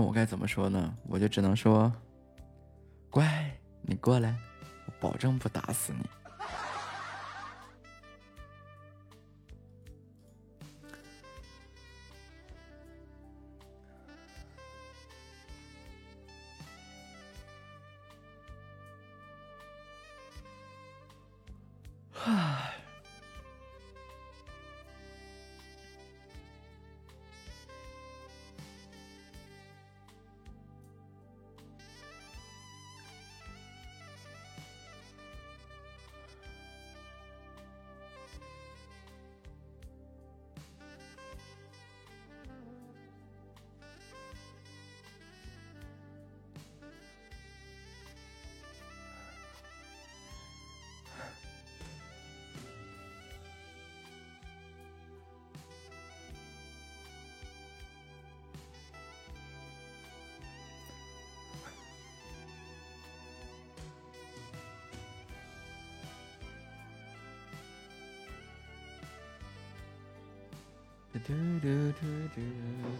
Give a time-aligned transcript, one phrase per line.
[0.00, 0.94] 我该怎么说呢？
[1.08, 1.92] 我就只能说，
[3.10, 3.50] 乖，
[3.82, 4.36] 你过来，
[4.86, 6.04] 我保证不打死你。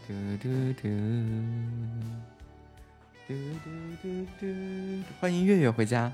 [0.06, 0.82] 嘟嘟嘟嘟
[3.26, 3.34] 嘟，嘟
[4.02, 4.04] 嘟
[4.40, 4.42] 嘟，
[5.20, 6.12] 欢迎月月回家。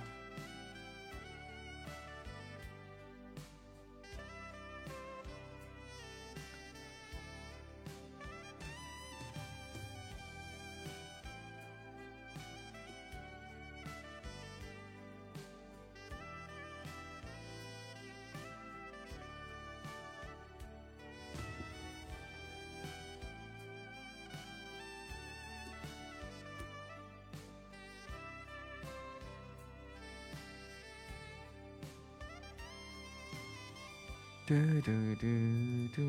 [34.46, 35.26] 嘟嘟嘟
[35.92, 36.02] 嘟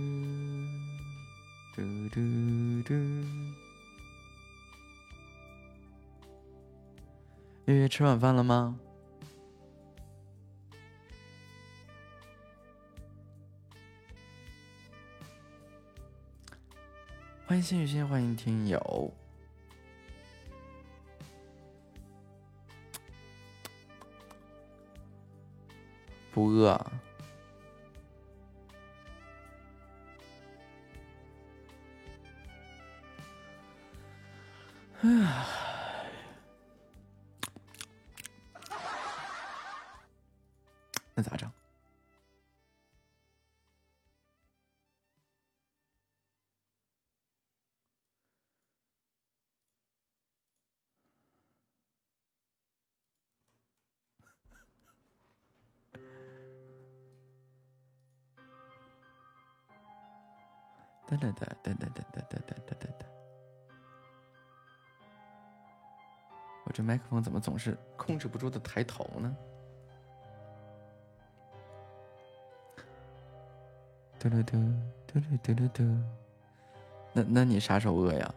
[1.75, 2.93] 嘟嘟嘟。
[7.65, 8.77] 月月吃晚饭了吗？
[17.47, 19.11] 欢迎心雨欣，欢迎听友。
[26.31, 26.79] 不饿。
[67.17, 69.35] 我怎么总是控制不住的抬头呢？
[74.19, 74.51] 嘟噜嘟
[75.07, 75.83] 嘟噜嘟噜嘟，
[77.13, 78.33] 那那你啥时候饿呀？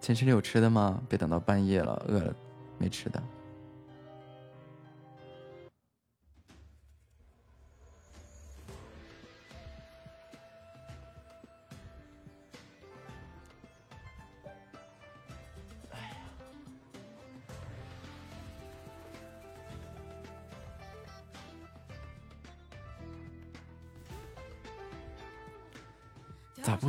[0.00, 1.02] 寝室里有吃的吗？
[1.08, 2.32] 别等到半夜了，饿了
[2.78, 3.20] 没吃的。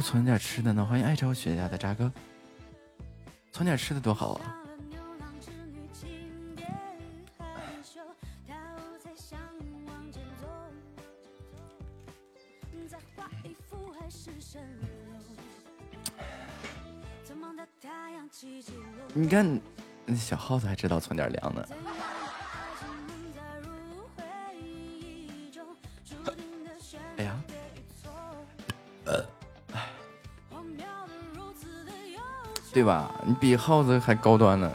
[0.05, 0.85] 存点吃的呢？
[0.85, 2.11] 欢迎爱抄雪家的渣哥，
[3.51, 4.55] 存点吃的多好啊！
[19.15, 19.59] 你看，
[20.15, 21.67] 小耗子还知道存点粮呢。
[32.75, 33.09] 对吧？
[33.23, 34.69] 你比耗子还高端呢，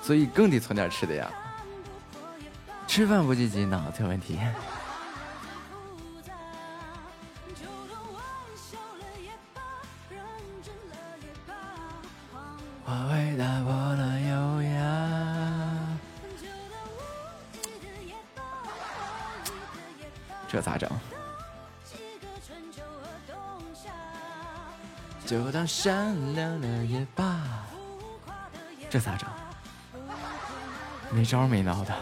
[0.00, 1.30] 所以更得存点吃的呀。
[2.86, 4.38] 吃饭不积极，脑子有问题。
[25.68, 27.38] 善良了也罢，
[28.88, 29.28] 这咋整？
[31.12, 31.94] 没招没挠的。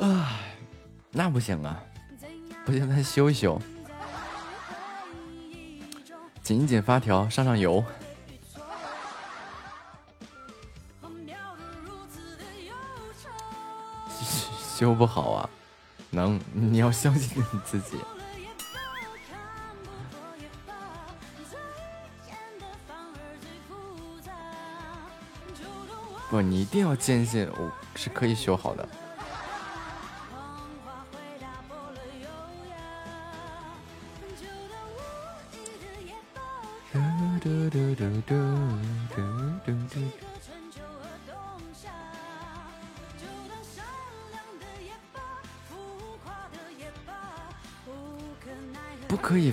[0.00, 0.56] 唉，
[1.12, 1.80] 那不行啊！
[2.66, 3.60] 不行，再修一修，
[6.42, 7.82] 紧一紧发条，上上油。
[14.82, 15.50] 修不好啊，
[16.10, 17.96] 能，你要相信你自己。
[26.28, 28.88] 不，你一定要坚信，我是可以修好的。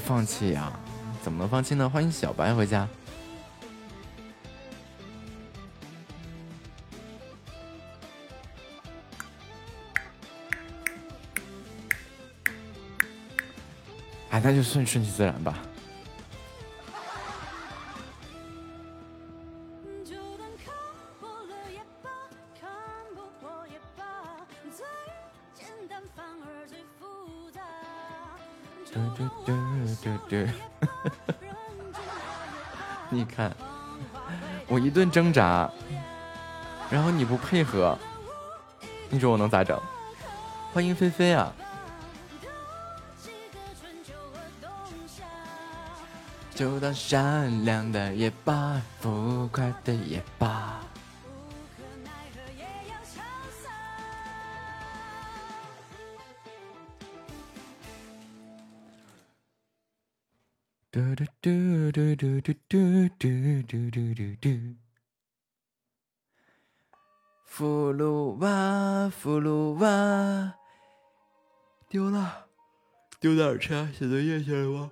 [0.10, 0.74] 放弃呀！
[1.22, 1.88] 怎么能放弃呢？
[1.88, 2.90] 欢迎小白回家。
[14.32, 15.60] 哎那就顺顺其自然吧。
[35.00, 35.72] 顿挣扎，
[36.90, 37.98] 然后你不配合，
[39.10, 39.80] 你说我能咋整？
[40.74, 41.54] 欢迎菲菲啊！
[46.54, 50.69] 就当善良的也罢，浮夸的也罢。
[73.94, 74.92] 写作业去了吗？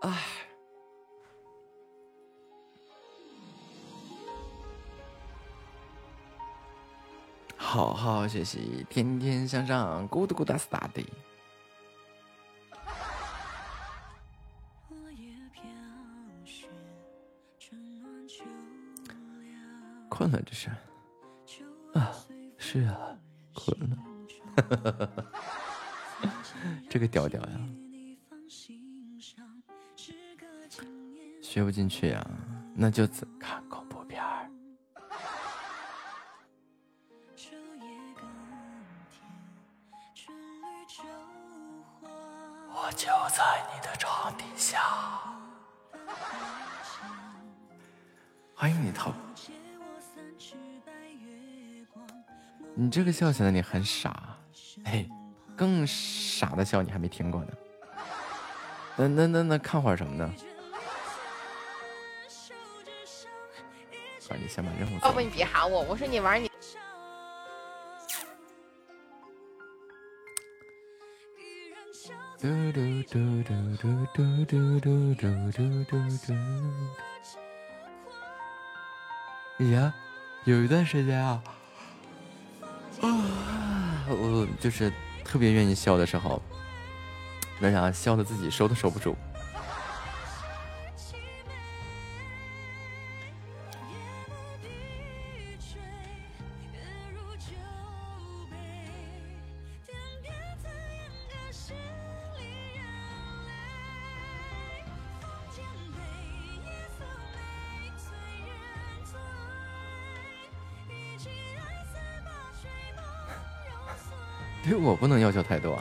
[0.00, 0.10] 唉。
[7.56, 11.06] 好好学习，天天向上，Good Good Study。
[27.02, 27.60] 个调调呀，
[31.42, 32.24] 学不进去呀，
[32.76, 34.48] 那就只看恐怖片儿。
[42.70, 44.80] 我就在你的床底下。
[48.54, 49.12] 欢迎你逃。
[52.76, 54.38] 你这个笑起来你很傻，
[54.84, 55.08] 嘿，
[55.62, 57.52] 更傻的笑你还没听过呢。
[58.96, 60.34] 那那那那看会儿什么呢？
[64.28, 64.98] 赶紧先把任务。
[65.04, 66.50] 要不你别喊我，我说你玩你。
[72.40, 75.14] 嘟嘟嘟嘟嘟嘟嘟嘟
[75.52, 75.94] 嘟嘟
[79.60, 79.94] 嘟呀，
[80.42, 81.40] 有一段时间啊，
[83.00, 83.06] 啊，
[84.08, 84.92] 我就是
[85.32, 86.42] 特别愿意笑的时候，
[87.58, 89.16] 那啥笑的自己收都收不住。
[115.02, 115.76] 不能要求太多，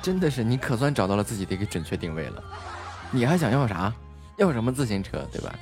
[0.00, 2.40] 真的是你可算找到了自己的一个准确定位了。
[3.10, 3.92] 你还想要啥？
[4.36, 5.52] 要什么自行车，对吧？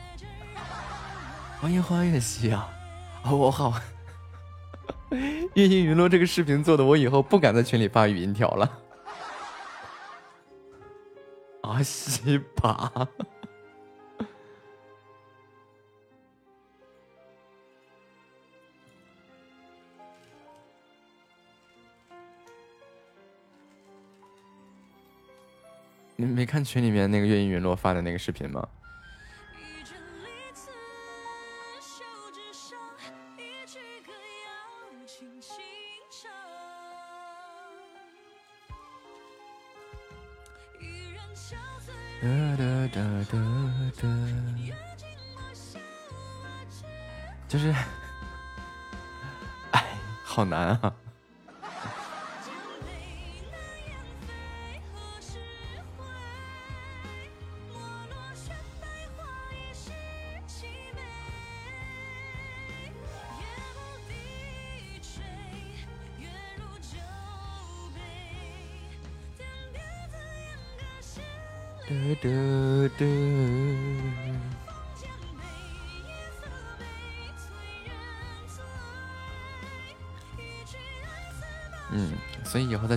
[1.58, 2.68] 欢迎欢迎的西啊！
[3.24, 3.72] 我好，
[5.54, 8.70] 月音云落这个视频做的，我以后不敢在群里发语音条了。
[11.62, 12.92] 阿西吧。
[26.52, 28.68] 看群里面那个月影陨落发的那个视频吗？
[47.48, 47.74] 就是，
[49.70, 49.82] 哎，
[50.22, 50.94] 好难啊！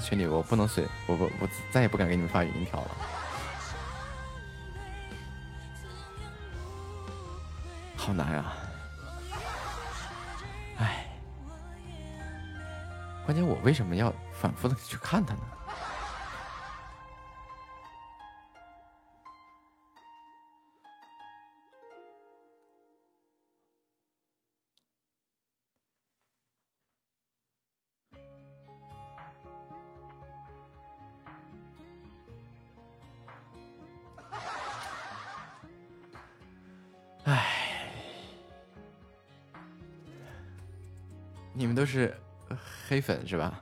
[0.05, 2.91] 群里我不能随我不我再也不敢给你们发语音条了，
[7.97, 8.53] 好难啊！
[10.77, 11.07] 哎，
[13.25, 15.41] 关键我为什么要反复的去看他呢？
[43.05, 43.61] 粉是吧？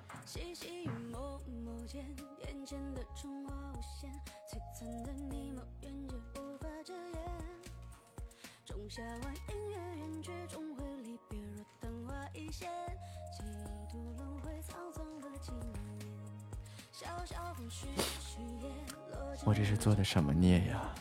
[19.45, 20.95] 我这是做的什么孽呀？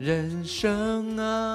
[0.00, 1.47] 人生啊！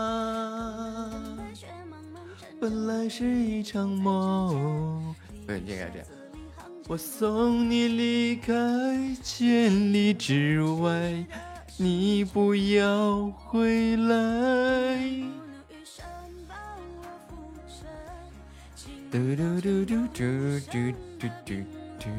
[3.15, 5.13] 是一场梦，
[5.45, 6.07] 不应该这样。
[6.87, 8.51] 我送你离开
[9.21, 11.23] 千里之外，
[11.77, 14.97] 你不要回来。
[19.11, 20.91] 嘟嘟嘟嘟嘟嘟
[21.45, 21.53] 嘟
[21.99, 22.09] 嘟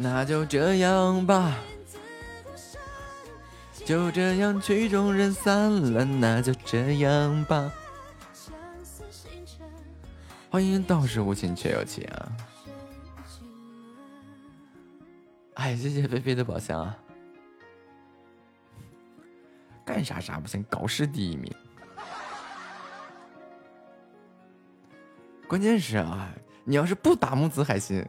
[0.00, 1.58] 那就这样吧，
[3.84, 6.04] 就这样曲终人散了。
[6.04, 7.68] 那就这样吧。
[10.50, 12.32] 欢迎道士无情却有情啊！
[15.54, 16.96] 哎，谢谢菲菲的宝箱啊！
[19.84, 21.52] 干啥啥不行，搞事第一名。
[25.48, 26.30] 关键是啊，
[26.62, 28.06] 你要是不打木子海心。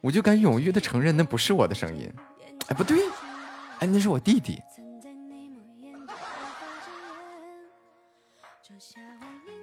[0.00, 2.12] 我就敢勇于的承认，那不是我的声音。
[2.68, 2.98] 哎，不对，
[3.80, 4.60] 哎，那是我弟弟。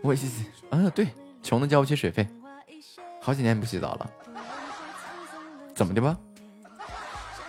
[0.02, 1.08] 我洗洗，啊，对，
[1.41, 2.28] 穷的交不起水费，
[3.21, 4.12] 好几年不洗澡了。
[5.74, 6.17] 怎么的吧？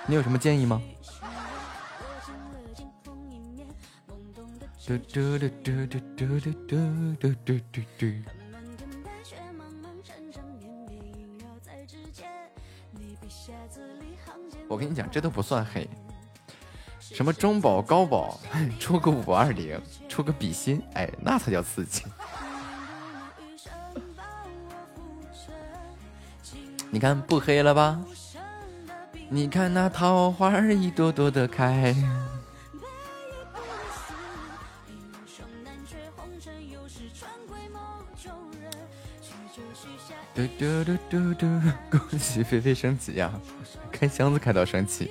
[0.07, 0.81] 你有什么建议吗？
[4.87, 6.51] 嘟嘟嘟嘟嘟嘟嘟
[7.18, 8.07] 嘟嘟嘟嘟。
[14.68, 15.88] 我跟你讲，这都不算黑。
[17.00, 18.40] 什么中保、高保，
[18.81, 22.02] 出个五二零，出个比心，哎，那才叫刺激。
[26.90, 28.00] 你看不黑了吧？
[29.29, 31.94] 你看那桃花一朵朵的开。
[40.35, 41.46] 嘟嘟嘟嘟嘟，
[41.90, 43.33] 恭喜菲菲升级呀！
[43.99, 45.11] 开箱子开到生气。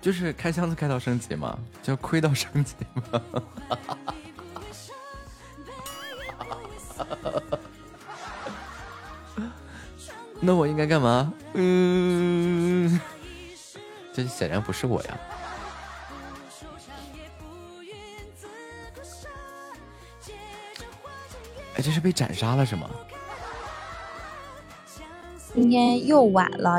[0.00, 3.22] 就是开箱子开到升级嘛，叫亏到升级嘛。
[10.40, 11.32] 那我应该干嘛？
[11.54, 13.00] 嗯。
[14.14, 15.18] 这显然不是我呀！
[21.74, 22.88] 哎，这是被斩杀了是吗？
[25.52, 26.78] 今天又晚了。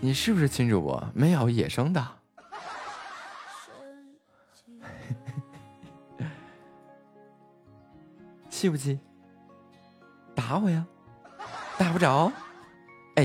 [0.00, 1.02] 你是不是亲主播？
[1.14, 2.06] 没有野生的。
[8.50, 9.00] 气不气？
[10.34, 10.84] 打我呀！
[11.78, 12.30] 打不着。
[13.14, 13.24] 哎。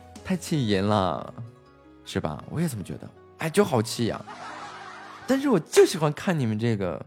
[0.23, 1.33] 太气人了，
[2.05, 2.43] 是吧？
[2.49, 4.23] 我也这么觉得，哎，就好气呀！
[5.27, 7.05] 但是我就喜欢看你们这个。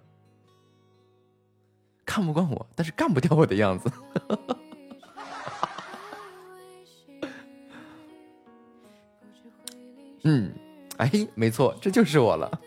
[2.07, 3.91] 看不惯我，但是干不掉我的样子。
[10.25, 10.53] 嗯，
[10.99, 12.61] 哎，没错，这就是我了。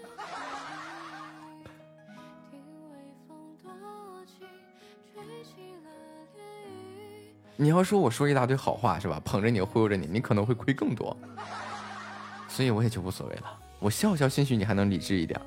[7.60, 9.20] 你要说我说一大堆好话是吧？
[9.26, 11.15] 捧着你忽悠着你，你可能会亏更多。
[12.48, 15.39] 所以我也就无所谓了，我笑笑，兴许你还能理智一点。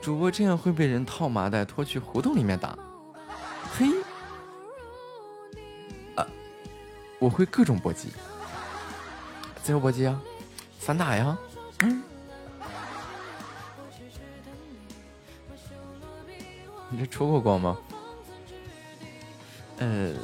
[0.00, 2.78] 主播这样会被人套麻袋拖去胡同里面打。
[7.28, 8.08] 我会各种搏击，
[9.62, 10.18] 自由搏击啊，
[10.80, 11.36] 散打呀，
[11.80, 12.02] 嗯，
[16.88, 17.76] 你这出过光吗？
[19.76, 20.14] 呃，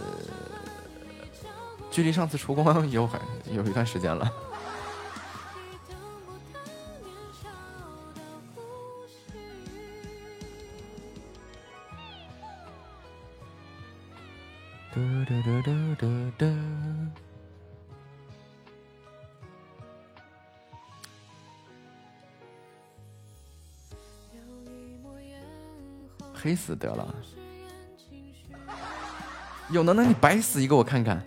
[1.91, 3.21] 距离上次出光有很
[3.53, 4.33] 有一段时间了。
[26.65, 27.15] 死得了。
[29.71, 31.23] 有能耐你白死一个我看看，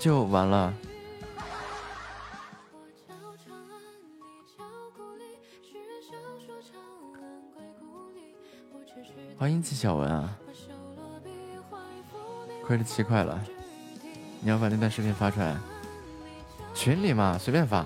[0.00, 0.72] 就完了？
[9.38, 10.34] 欢迎纪晓文啊，
[12.64, 13.38] 亏了七块了，
[14.40, 15.54] 你要把那段视频发出来，
[16.74, 17.84] 群里嘛，随便发。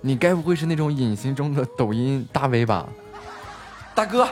[0.00, 2.88] 你该不会是那种隐形中的抖音大 V 吧，
[3.94, 4.26] 大哥，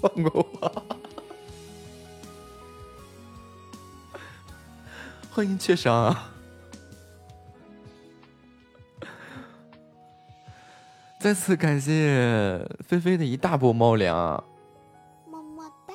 [0.00, 0.82] 放过我！
[5.30, 6.32] 欢迎雀伤啊！
[11.20, 14.42] 再次感谢菲菲的一大波猫粮，
[15.28, 15.94] 么么哒！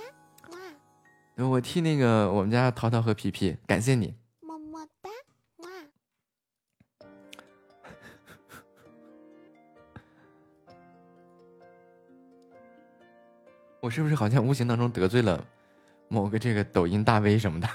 [1.44, 4.13] 我替那个我们家淘淘和皮皮感谢你。
[13.86, 15.45] 我是不是好像无形当中得罪了
[16.08, 17.69] 某个这个抖音大 V 什么的？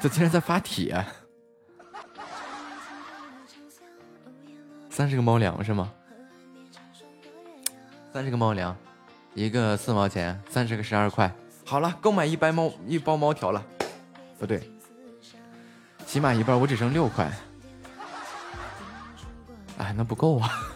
[0.00, 1.04] 这竟然在发帖，
[4.88, 5.92] 三十个猫粮是吗？
[8.12, 8.76] 三十个猫粮，
[9.34, 11.28] 一个四毛钱，三十个十二块。
[11.66, 13.60] 好了，够买一包猫一包猫条了。
[14.38, 14.70] 不对，
[16.06, 17.28] 起码一半，我只剩六块。
[19.78, 20.71] 哎，那不够啊。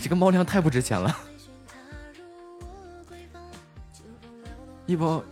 [0.00, 1.16] 这个猫粮太不值钱了，
[4.86, 5.22] 一包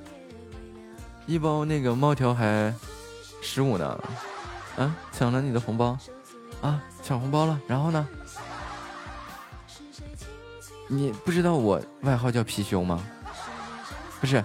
[1.26, 2.74] 一包那个猫条还
[3.42, 3.98] 十五呢，
[4.76, 5.98] 啊，抢了你的红包，
[6.60, 8.06] 啊，抢红包了，然后呢？
[10.88, 13.02] 你不知道我外号叫貔貅吗？
[14.20, 14.44] 不是，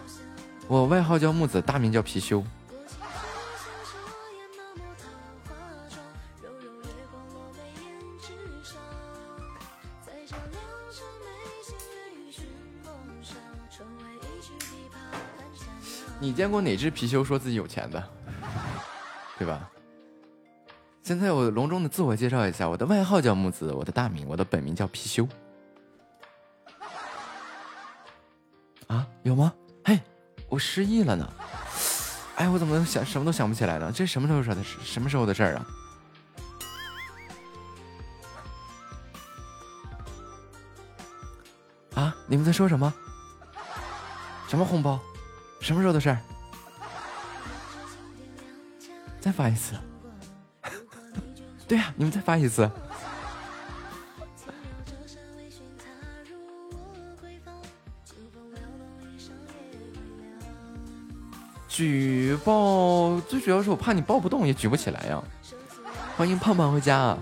[0.68, 2.44] 我外号叫木子，大名叫貔貅。
[16.20, 18.04] 你见过哪只貔貅说自己有钱的，
[19.40, 19.68] 对吧？
[21.04, 25.28] 现在我隆重的自我介绍一下，我的外号叫木子，我的大名，我的本名叫貔貅。
[28.86, 29.52] 啊，有吗？
[29.84, 30.00] 嘿，
[30.48, 31.28] 我失忆了呢。
[32.36, 33.92] 哎，我怎么想什么都想不起来呢？
[33.92, 34.64] 这什么时候说的？
[34.64, 35.66] 什么时候的事儿啊？
[42.32, 42.94] 你们在说什么？
[44.48, 44.98] 什么红包？
[45.60, 46.18] 什么时候的事儿？
[49.20, 49.76] 再发一次。
[51.68, 52.72] 对呀，你们再发一次。
[61.68, 65.22] 举报最主要是我怕你抱不动，也举不起来呀。
[66.16, 66.98] 欢迎胖胖回家。
[66.98, 67.18] 啊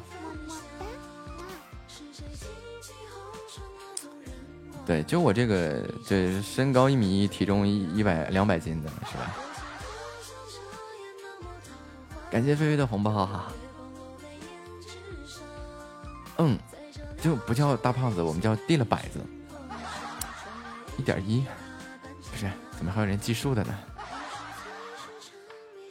[4.90, 9.36] 对，就我这个，这身高一米一，体重一一百两百斤的是吧？
[12.32, 13.46] 感谢飞飞的红包哈。
[16.40, 16.58] 嗯，
[17.22, 19.20] 就不叫大胖子，我们叫递了摆子。
[20.98, 21.46] 一点一，
[22.32, 22.50] 不是？
[22.76, 23.78] 怎么还有人计数的呢？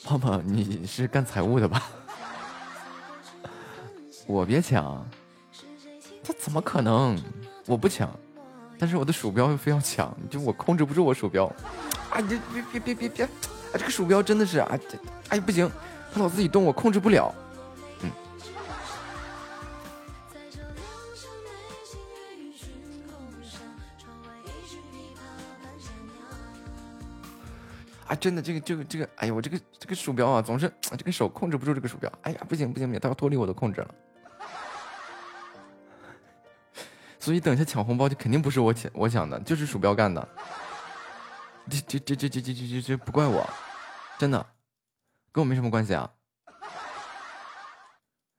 [0.03, 1.85] 胖胖，你是干财务的吧？
[4.27, 5.09] 我别抢，
[6.21, 7.17] 这怎么可能？
[7.65, 8.11] 我不抢，
[8.79, 11.47] 但是我的鼠标又非要抢，就我控制不住我鼠标。
[12.11, 13.25] 啊，你别别别别别！
[13.25, 14.97] 啊，这个鼠标真的是啊，这
[15.31, 15.71] 哎不行，
[16.13, 17.35] 它老自己动，我控制不了。
[18.03, 18.11] 嗯。
[28.07, 32.11] 啊，真的，这个这个这个，哎呀，我这个这个鼠标啊，总是这个手控制不住这个鼠标。
[32.23, 33.95] 哎呀，不行不行不行，它要脱离我的控制了。
[37.19, 40.29] 所以等一下抢红包就肯定不是我抢我抢的，就是鼠标干的。
[41.69, 43.49] 这这这这这这这这这不怪我，
[44.19, 44.47] 真的，
[45.33, 46.09] 跟我没什么关系啊。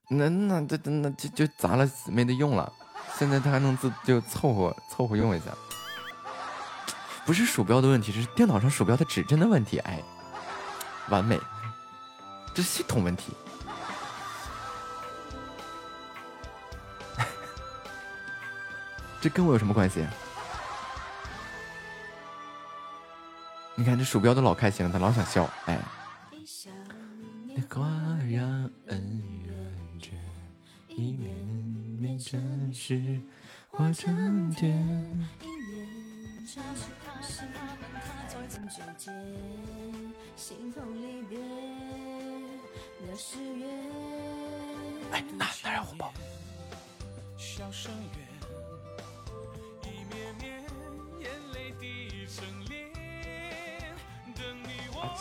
[0.09, 2.71] 那那这这那就就砸了没得用了，
[3.17, 5.45] 现在它还能自就凑合凑合用一下。
[7.25, 9.77] 不是鼠标的问题，是电脑上鼠标的指针的问题。
[9.79, 10.01] 哎，
[11.09, 11.39] 完美，
[12.55, 13.33] 这是系统问题。
[19.21, 20.05] 这跟我有什么关系？
[23.75, 25.49] 你看这鼠标都老开心了，他老想笑。
[25.65, 25.79] 哎。
[45.11, 46.13] 哎，拿拿人红包。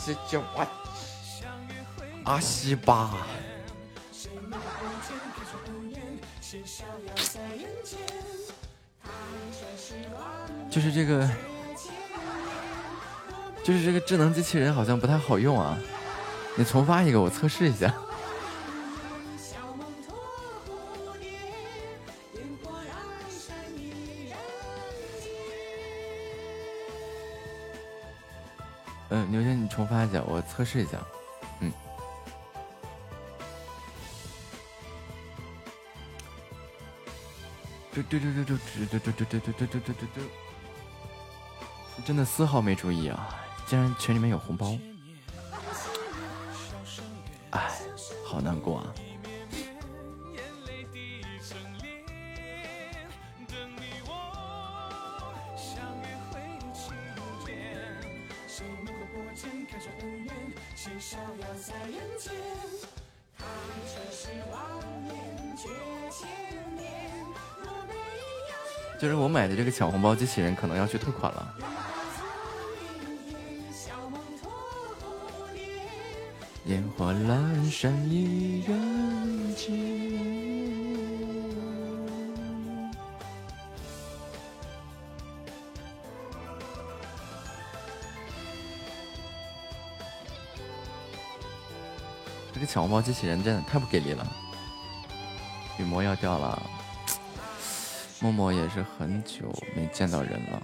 [0.07, 0.67] 这叫我
[2.25, 3.27] 阿西吧。
[10.71, 11.29] 就是这个。
[13.65, 15.77] 就是这个智能机器人好像不太好用啊，
[16.57, 17.95] 你重发一个我测试一下。
[29.29, 30.99] 牛姐你重发一下，我测试一下。
[31.61, 31.71] 嗯。
[37.93, 40.21] 嘟嘟嘟嘟嘟嘟嘟嘟嘟嘟嘟嘟嘟嘟嘟。
[42.05, 43.29] 真的丝毫没注意啊！
[43.67, 44.79] 竟然群里面有红包，
[47.51, 47.71] 哎，
[48.25, 48.95] 好难过啊！
[60.81, 62.33] 是逍遥在人间。
[66.09, 66.29] 千，
[69.01, 71.55] 就是我买的这个抢红包机器人，可能要去退款了。
[76.67, 80.08] 烟火阑珊人间。
[92.69, 94.31] 小红包机器人真的太不给力了。
[95.79, 96.63] 羽毛要掉了，
[98.21, 100.63] 默默也是很久没见到人了，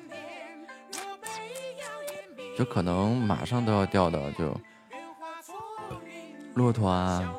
[2.59, 4.55] 就可能马上都要掉的就。
[6.53, 7.35] 骆驼啊，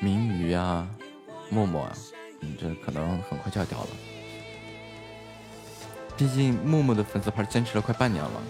[0.00, 0.88] 明鱼啊，
[1.50, 1.92] 默默啊，
[2.40, 3.88] 嗯，这可能很快就要掉了。
[6.16, 8.42] 毕竟默默的粉丝牌坚持了快半年了。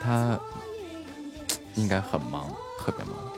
[0.00, 0.40] 他
[1.74, 3.30] 应该很忙，特别忙。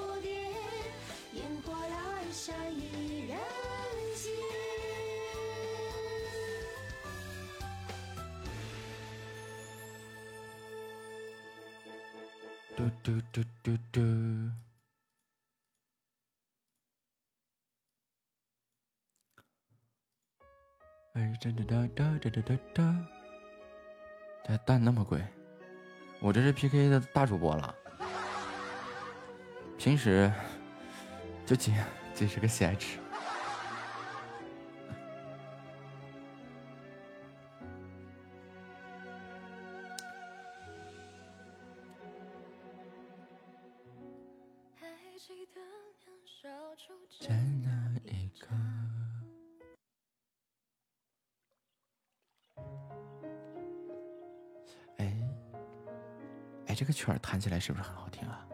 [12.74, 14.00] 嘟嘟嘟嘟嘟。
[21.14, 23.06] 哎，哒哒哒哒哒哒哒。
[24.44, 25.22] 这蛋那么贵，
[26.22, 27.74] 我这是 PK 的大主播了。
[29.76, 30.32] 平时
[31.44, 31.72] 就几
[32.14, 32.64] 几十个喜
[56.82, 56.92] 这个。
[56.92, 58.44] 曲儿弹起来是不是很好听啊？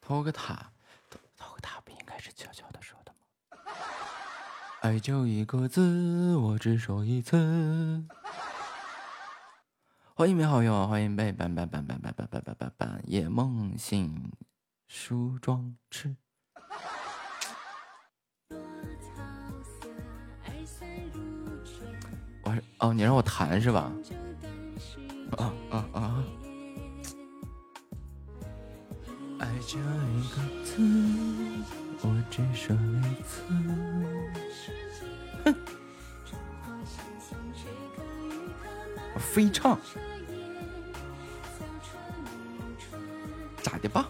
[0.00, 0.72] 偷个塔，
[1.36, 3.18] 偷个塔不应该是悄悄的说的吗？
[4.80, 8.04] 爱就一个字，我只说一次。
[10.14, 14.32] 欢迎没好友，欢迎被板板板板板板板板板板夜梦醒
[14.88, 16.16] 梳妆痴。
[22.42, 23.92] 我哦，你让我弹是吧？
[25.36, 26.24] 啊啊啊！
[29.38, 30.76] 爱就一个字，
[32.02, 33.42] 我只说一次。
[35.44, 35.54] 哼！
[39.14, 39.78] 我非唱，
[43.62, 44.08] 咋的吧？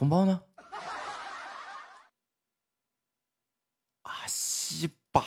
[0.00, 0.40] 红包呢？
[4.00, 5.22] 啊，西吧！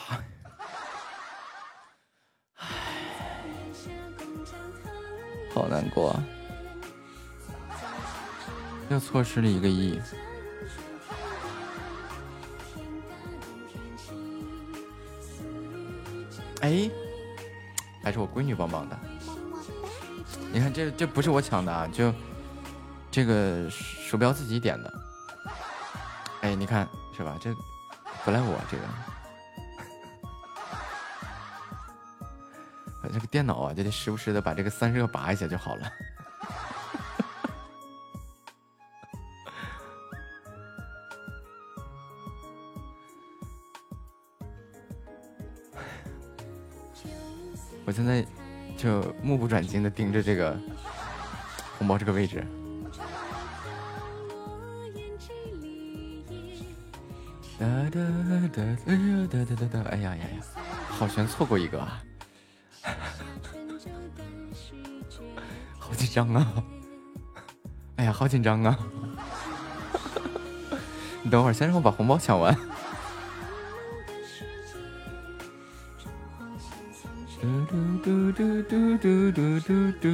[5.54, 6.24] 好难过，啊，
[8.90, 10.02] 又错失了一个亿。
[16.62, 16.90] 哎，
[18.02, 18.98] 还是我闺女帮忙的。
[20.52, 22.12] 你看，这这不是我抢的啊，就。
[23.14, 24.92] 这个鼠标自己点的，
[26.40, 27.38] 哎，你看是吧？
[27.40, 27.54] 这
[28.24, 28.82] 不赖我这个，
[33.12, 35.92] 这个电脑啊，就得时不时的把这个散热拔一下就好了。
[47.86, 48.26] 我现在
[48.76, 50.58] 就目不转睛的盯着这个
[51.78, 52.44] 红包这个位置。
[57.94, 58.00] 哒
[58.52, 58.90] 哒哒
[59.30, 59.90] 哒哒哒哒！
[59.90, 60.42] 哎呀呀呀，
[60.88, 62.02] 好悬，错过一个啊！
[65.78, 66.64] 好紧张啊！
[67.94, 68.76] 哎呀，好紧张啊！
[71.22, 72.52] 你等会儿，先让我把红包抢完。
[77.40, 77.64] 嘟
[78.02, 80.08] 嘟嘟嘟嘟嘟嘟嘟。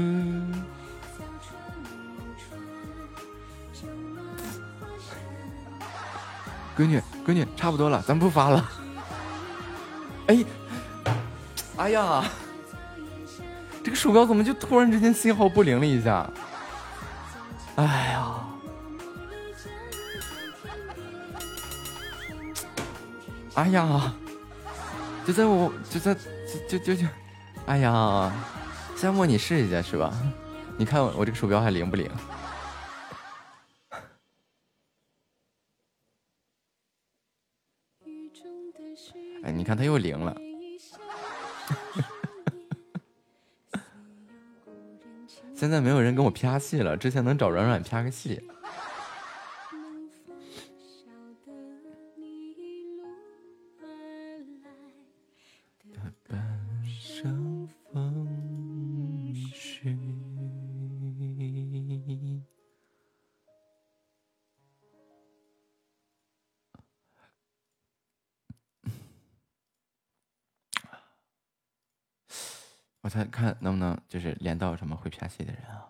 [6.81, 8.71] 闺女，闺女，差不多了，咱不发了。
[10.29, 10.43] 哎，
[11.77, 12.25] 哎呀，
[13.85, 16.27] 这个鼠标怎么就突然之间信号不灵了一下？
[17.77, 18.35] 哎呀，
[23.57, 24.15] 哎呀，
[25.27, 26.17] 就在我就在
[26.67, 27.07] 就就就，
[27.67, 28.33] 哎呀，
[28.97, 30.11] 夏末你试一下是吧？
[30.79, 32.11] 你看我这个鼠标还灵不灵？
[39.71, 40.35] 看他又灵了，
[45.55, 48.43] 现在没有人跟我啪戏了，之前能找软软啪个戏。
[73.11, 75.85] 才看能不能就是连到什么会拍戏的人啊！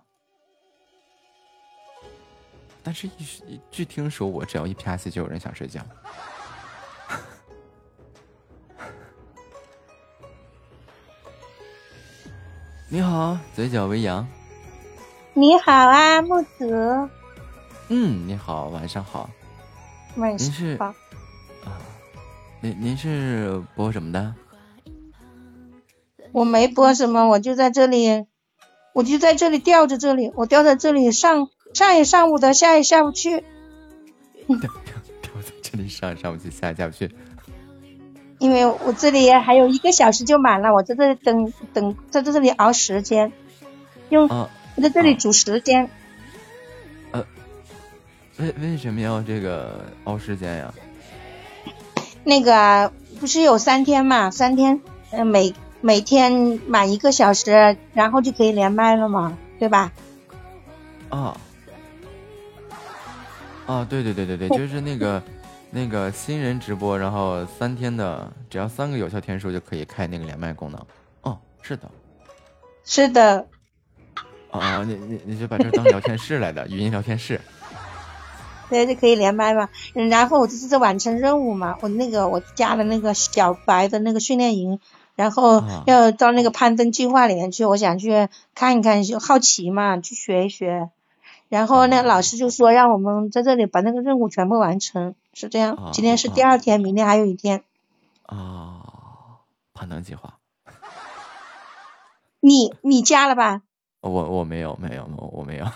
[2.82, 3.06] 但是，
[3.46, 5.84] 一据听说，我只要一拍戏，就有人想睡觉。
[12.88, 14.26] 你好，嘴角微扬。
[15.34, 17.06] 你好啊，木子。
[17.88, 19.28] 嗯，你好，晚上好。
[20.16, 20.86] 晚上好。
[21.64, 21.76] 啊，
[22.60, 24.34] 您您是播什么的？
[26.32, 28.24] 我没播什么，我就在这里，
[28.92, 33.44] 我就在这里吊着这里，我吊在这里上上也上不得，下也下不去。
[34.46, 34.58] 吊
[35.42, 37.10] 在这里上也上不去，下也下不去。
[38.38, 43.32] 因为我这里还有一个小时就满了，我在这里等等，在这里熬时间，
[44.08, 44.48] 用我
[44.80, 45.90] 在这里煮时间。
[47.10, 47.26] 呃，
[48.38, 50.72] 为为什么要这个熬时间呀？
[52.24, 54.30] 那个不是有三天嘛？
[54.30, 55.52] 三天，嗯，每。
[55.82, 59.92] 每天满一个小时，然后就可以连麦了嘛，对吧？
[61.08, 61.36] 啊，
[63.66, 65.22] 啊，对对对对对，就是那个
[65.70, 70.86] 那个新人直播，然后三天的，只要三个有效天数就可以开那个连麦功能。
[71.22, 71.90] 哦，是的，
[72.84, 73.46] 是的。
[74.50, 77.40] 啊，你你你就把这当聊天室来的，语音聊天室。
[78.68, 79.68] 对，就可以连麦嘛。
[79.94, 84.78] 然后我这是在完成任务嘛，我那个我加了那个小白的那个训练营。
[85.20, 90.88] 然后要到那个攀登计划里面去，我想去看一看，就好奇嘛，去学一学。
[91.50, 95.90] 然后那老师就说让我们在这里把那个任务全部完成，是这样。
[95.92, 97.62] 今天是第二天，明天还有一天。
[98.24, 99.44] 啊，
[99.74, 100.38] 攀登计划。
[102.40, 103.60] 你你加了吧？
[104.00, 105.66] 我我没有没有我我没有。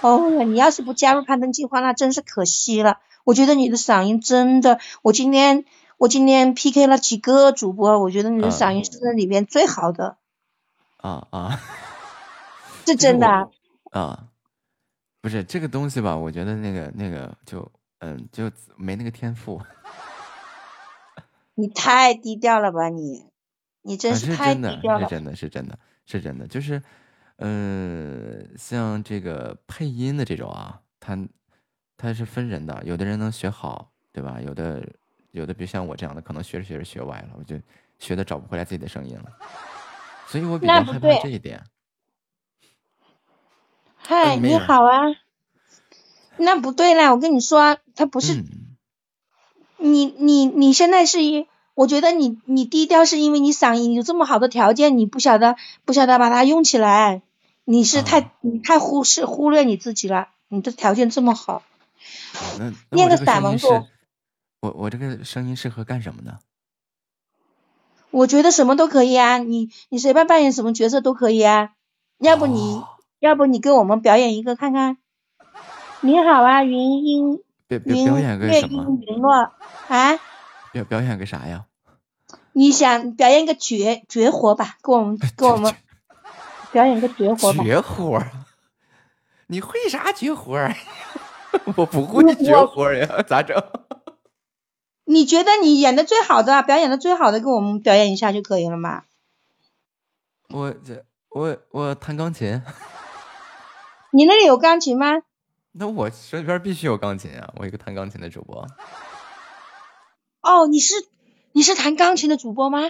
[0.00, 3.00] 哦，你要是不加入攀登计划，那真是可惜了。
[3.24, 5.66] 我觉得你的嗓音真的，我今天。
[5.98, 10.18] 我今天 PK 了几个主播，我觉得你的嗓音是这里面最好的。
[10.98, 11.60] 啊啊，
[12.84, 13.48] 是真的。
[13.92, 14.28] 啊，
[15.22, 16.14] 不是这个东西吧？
[16.14, 19.62] 我觉得那个那个就嗯就没那个天赋。
[21.54, 23.24] 你太低调了吧你？
[23.80, 25.08] 你真是太低调了。
[25.08, 26.82] 是真的，是真的，是真的，就是
[27.36, 31.26] 嗯，像这个配音的这种啊，它
[31.96, 34.38] 它是分人的，有的人能学好，对吧？
[34.44, 34.86] 有的。
[35.40, 37.60] 有的，比如像我这样的，可能学着学着学歪了，我就
[37.98, 39.24] 学的找不回来自己的声音了，
[40.28, 41.64] 所以我比较害怕这一点。
[43.98, 45.02] 嗨，你好啊。
[46.38, 48.44] 那不对啦，我跟你说，他不是。
[49.78, 57.22] 你你你现在是一，我觉得你你低调是因为你嗓音有这么好的条件，你不晓得不晓得把它用起来，
[57.64, 61.62] 你是太你太忽视忽略你自己了，你的条件这么好。
[62.90, 63.86] 念个散文不？
[64.60, 66.38] 我我这个声音适合干什么呢？
[68.10, 71.72] 我觉得什么都可以啊，你你随便扮演什么角色都可以啊。
[72.18, 72.82] 要不你
[73.18, 74.96] 要不你给我们表演一个看看？
[76.00, 77.04] 你好啊，云音
[77.68, 77.84] 云
[78.14, 79.52] 月音云落
[79.88, 80.18] 啊？
[80.72, 81.66] 表表演个啥呀？
[82.52, 84.76] 你想表演个绝绝活吧？
[84.82, 85.74] 给我们 给我们
[86.72, 87.62] 表演个绝活吧？
[87.62, 88.22] 绝活？
[89.48, 90.56] 你会啥绝活？
[91.76, 93.56] 我不会绝活呀，咋整？
[95.06, 99.04] 你觉得你演的最好的，表演的最好的，给我们表演一下就可以了嘛？
[100.48, 102.60] 我这我我弹钢琴。
[104.12, 105.22] 你那里有钢琴吗？
[105.72, 107.52] 那我这边必须有钢琴啊！
[107.56, 108.66] 我一个弹钢琴的主播。
[110.40, 110.94] 哦，你是
[111.52, 112.80] 你是弹钢琴的主播吗？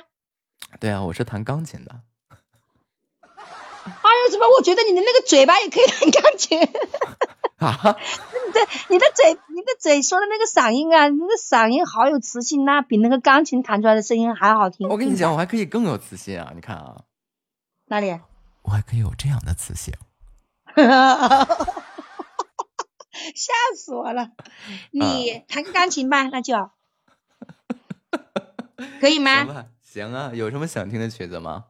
[0.80, 2.00] 对啊，我是弹钢琴的。
[3.20, 4.46] 哎呦，怎么？
[4.56, 6.60] 我觉得你的那个嘴巴也可以弹钢琴。
[7.64, 7.96] 啊！
[7.96, 14.88] 你的你的嘴你的嘴说的那个嗓音啊，你的嗓音好有磁性呐，比那个钢琴弹出来的声音还好听。
[14.88, 16.52] 我跟你讲，我还可以更有磁性啊！
[16.54, 17.04] 你看啊，
[17.86, 18.20] 哪里？
[18.62, 19.94] 我还可以有这样的磁性。
[23.34, 24.32] 吓死我了！
[24.90, 26.54] 你弹个钢琴吧，那就
[29.00, 29.66] 可以吗？
[29.80, 31.64] 行啊，有什么想听的曲子吗？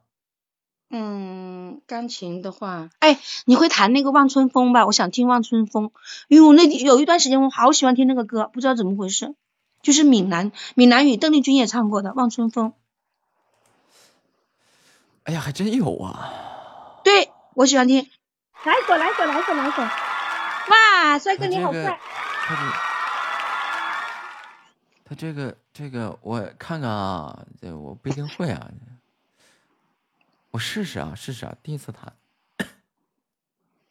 [0.89, 4.85] 嗯，钢琴的话，哎，你会弹那个《望春风》吧？
[4.85, 5.89] 我想听《望春风》，
[6.29, 9.35] 因为我那有一段时间我好喜欢听那个歌，不知道怎么回事，
[9.81, 12.69] 就是闽南闽南语，邓丽君也唱过的《望春风》。
[15.23, 17.01] 哎呀，还真有啊！
[17.03, 18.09] 对，我喜欢听。
[18.63, 19.81] 来一首，来一首，来一首，来一首！
[19.81, 21.99] 哇，帅哥你好帅！
[22.45, 22.61] 他这，
[25.03, 28.69] 他这个这个我看看啊，这我不一定会啊，
[30.57, 32.13] 我试试啊，试试啊，第一次弹。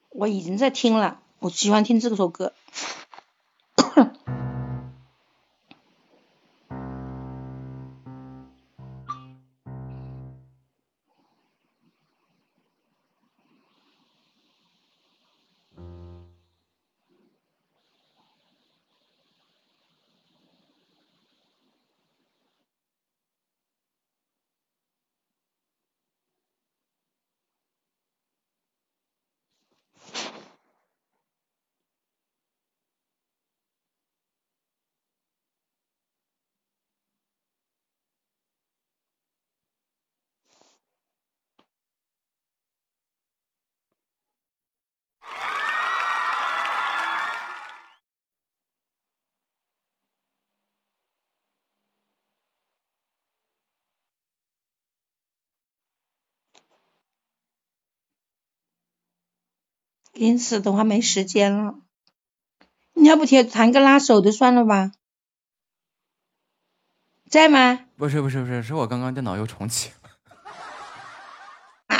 [0.08, 2.54] 我已经在听了，我喜欢听这首歌。
[60.16, 61.74] 临时的话没时间了，
[62.94, 64.92] 你要不贴弹个拉手的算了吧，
[67.28, 67.80] 在吗？
[67.96, 70.10] 不是不是不是，是我刚刚电脑又重启了。
[71.88, 71.96] 啊？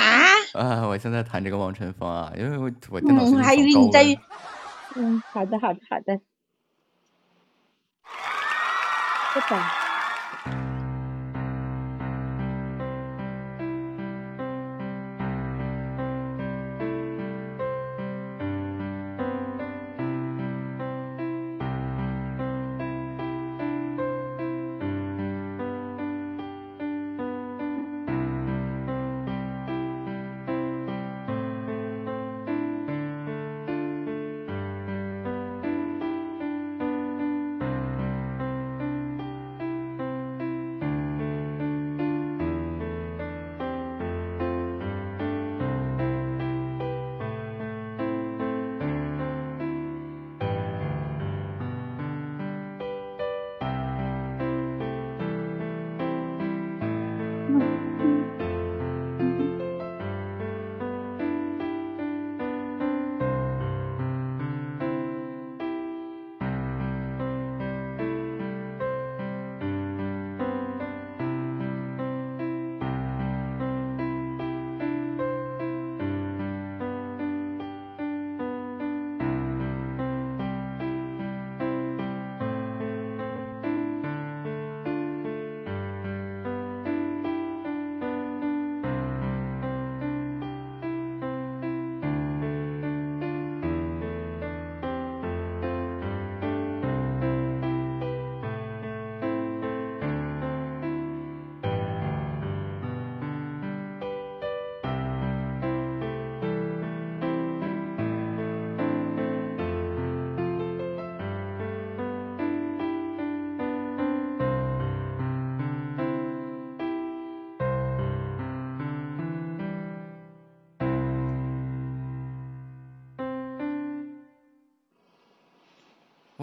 [0.55, 0.87] 啊！
[0.89, 4.03] 我现在弹这个《望春风》啊，因为我我电脑嗯，还以为你在。
[4.95, 6.21] 嗯，好的好的好的。
[9.35, 9.86] 不懂。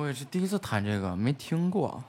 [0.04, 2.04] 我也是第一次弹这个，没听过。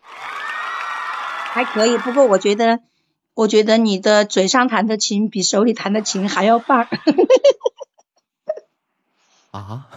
[0.00, 2.80] 还可以，不过我觉得，
[3.34, 6.88] 我觉得你的嘴上弹的琴比手里弹的琴还要棒。
[9.52, 9.88] 啊？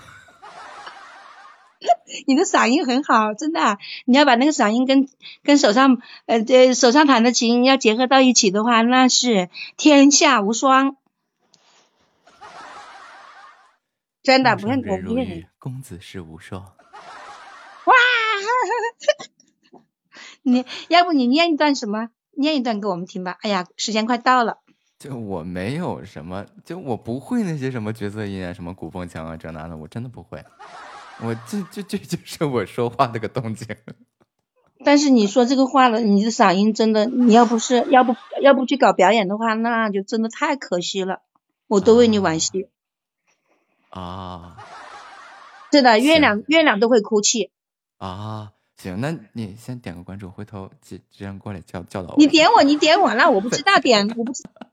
[2.27, 3.77] 你的嗓音很好，真的。
[4.03, 5.07] 你要把那个嗓音跟
[5.41, 10.97] 跟手上呃这手上弹的琴要结合到一起的话，那是天下无双。
[14.24, 16.61] 真的不是我不骗你，公子世无双。
[17.86, 17.93] 哇！
[20.41, 22.09] 你要不你念一段什么？
[22.32, 23.38] 念一段给我们听吧。
[23.41, 24.59] 哎呀，时间快到了。
[24.97, 30.43] 就我没有什么，就我不会那些什么角色音啊，什么古风腔啊，这那的，我真的不会。
[31.21, 33.67] 我这这这就是我说话那个动静。
[34.86, 41.21] 但是你说这个话了，你的嗓音真的，你要不是要不要不去搞表演的话，那就真的太可惜了。
[41.67, 42.69] 我都为你惋惜。
[43.93, 44.57] 啊，
[45.71, 47.51] 是的，月亮月亮都会哭泣。
[47.97, 52.15] 啊，行，那你先点个关注，回头直直接过来教教导我。
[52.17, 54.67] 你点我，你点我，那我不知道点， 我不知道。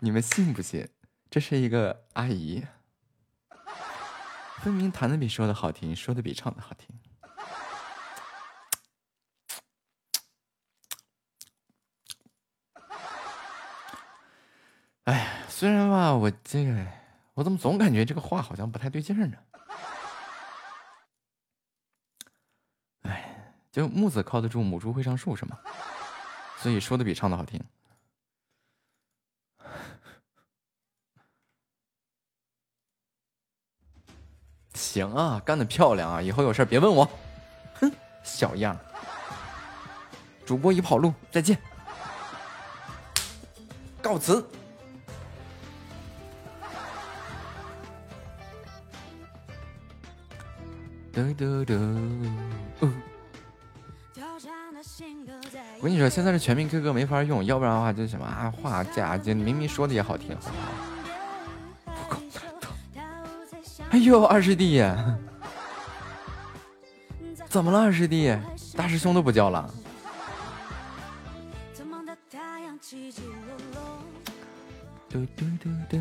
[0.00, 0.88] 你们信不信？
[1.30, 2.64] 这是一个阿姨，
[4.58, 6.99] 分明弹的比说的好听，说的比唱的好听。
[15.10, 16.86] 哎，虽然吧，我这个，
[17.34, 19.36] 我怎么总感觉这个话好像不太对劲呢？
[23.02, 25.58] 哎，就木子靠得住，母猪会上树是吗？
[26.58, 27.60] 所以说的比唱的好听。
[34.74, 36.22] 行啊，干得漂亮啊！
[36.22, 37.04] 以后有事别问我。
[37.74, 37.90] 哼，
[38.22, 38.78] 小样。
[40.46, 41.60] 主播已跑路，再见。
[44.00, 44.48] 告辞。
[51.12, 51.74] 嘟嘟嘟。
[55.78, 60.36] 我跟你说，现在是全民 K 歌没法用，要不然的话就什么啊话架，就明明说的也好听。
[61.84, 62.20] 不够
[63.90, 64.82] 哎呦，二师弟，
[67.48, 67.80] 怎么了？
[67.80, 68.36] 二师弟，
[68.76, 69.68] 大师兄都不叫了。
[75.08, 75.98] 嘟嘟嘟嘟。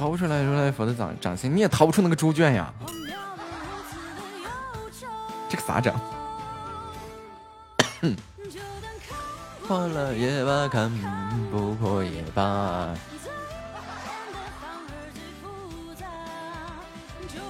[0.00, 2.72] 逃不出来如来佛的掌掌心，你也逃不出那个猪圈呀！
[5.46, 5.94] 这个咋整？
[9.68, 10.90] 破了也罢，看
[11.50, 12.88] 不破也罢。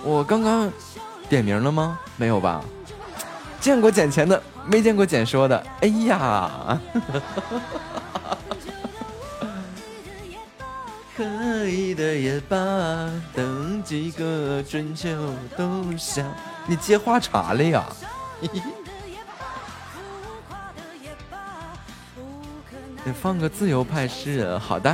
[0.02, 0.68] 我刚刚
[1.28, 2.00] 点名了吗？
[2.16, 2.64] 没有吧？
[3.60, 5.64] 见过捡钱的，没见过捡说的。
[5.82, 6.80] 哎呀！
[11.60, 12.56] 可以的也罢，
[13.34, 15.10] 等几个春秋
[15.58, 16.24] 冬夏。
[16.66, 17.84] 你接花茶了呀？
[23.04, 24.90] 你放个自由派诗人，好的。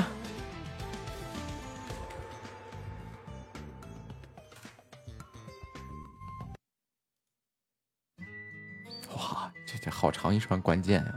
[9.17, 11.15] 哇，这这好长一串关键呀！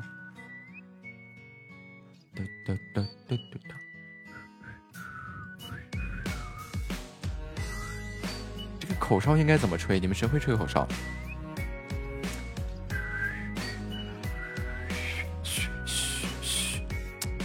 [2.36, 3.69] 嘟嘟嘟嘟嘟嘟。
[9.00, 10.00] 口哨应该怎么吹？
[10.00, 10.88] 你们谁会吹口哨？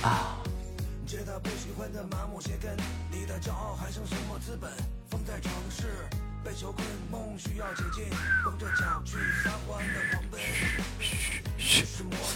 [0.03, 0.37] 啊！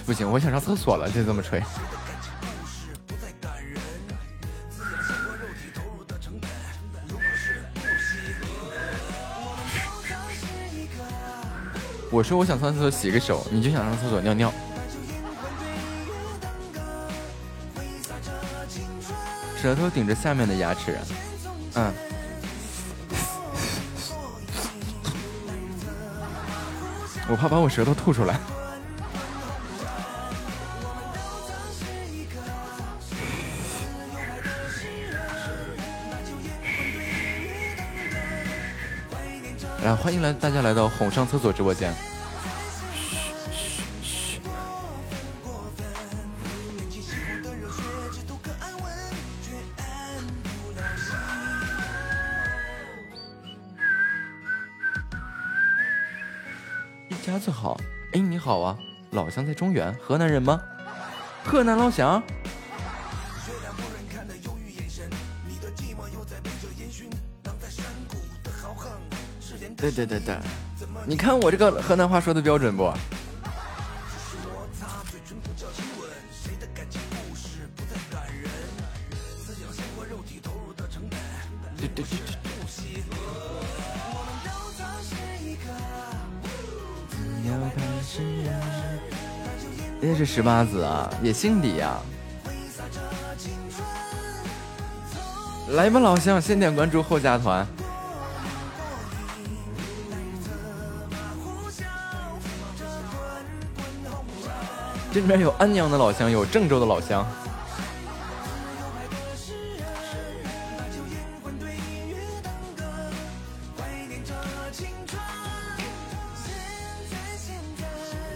[0.07, 1.63] 不行，我想上厕所了，就这么吹。
[12.11, 14.53] 我说我想上厕所洗个手，你就想上厕所尿尿。
[19.61, 20.97] 舌头顶着下面的牙齿，
[21.75, 21.91] 嗯，
[27.29, 28.39] 我怕把我舌头吐出来。
[39.89, 41.91] 然后欢迎来大家来到哄上厕所直播间。
[57.09, 57.81] 一家子好，
[58.13, 58.77] 哎，你好啊，
[59.13, 60.61] 老乡在中原，河南人吗？
[61.43, 62.23] 河南老乡。
[69.91, 70.37] 对对对对，
[71.07, 72.93] 你看我这个河南话说的标准不？
[90.01, 91.97] 这是十八子啊，也姓李呀。
[95.71, 97.67] 来吧，老乡，先点关注后加团。
[105.19, 107.27] 这里面有安阳的老乡，有郑州的老乡。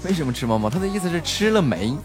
[0.02, 0.68] 为什么吃猫猫？
[0.68, 1.96] 他的意思是吃了没？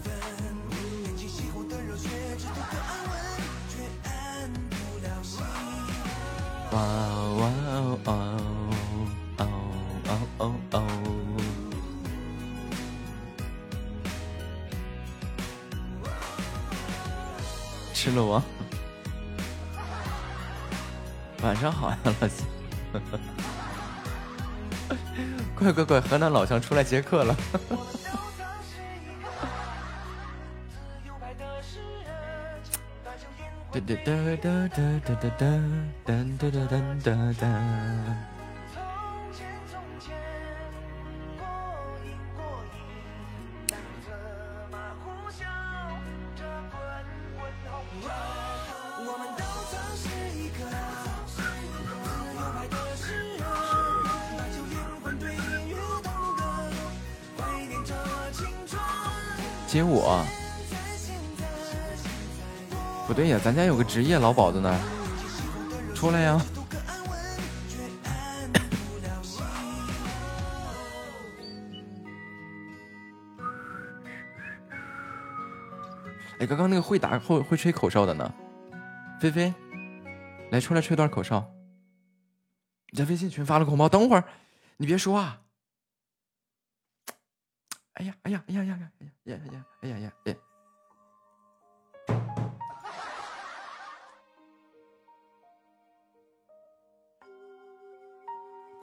[26.08, 27.36] 河南老乡出来接客了。
[59.68, 60.24] 接我？
[63.06, 64.80] 不对呀，咱家有个职业老鸨子呢，
[65.94, 66.40] 出来呀！
[76.38, 78.32] 哎，刚刚那个会打会会吹口哨的呢，
[79.20, 79.52] 菲菲，
[80.50, 81.46] 来出来吹段口哨。
[82.90, 84.24] 你在微信群发了个红包，等会儿
[84.78, 85.40] 你别说啊。
[87.98, 90.36] 哎呀，哎呀，哎呀呀呀，哎呀，哎呀，哎呀呀，哎！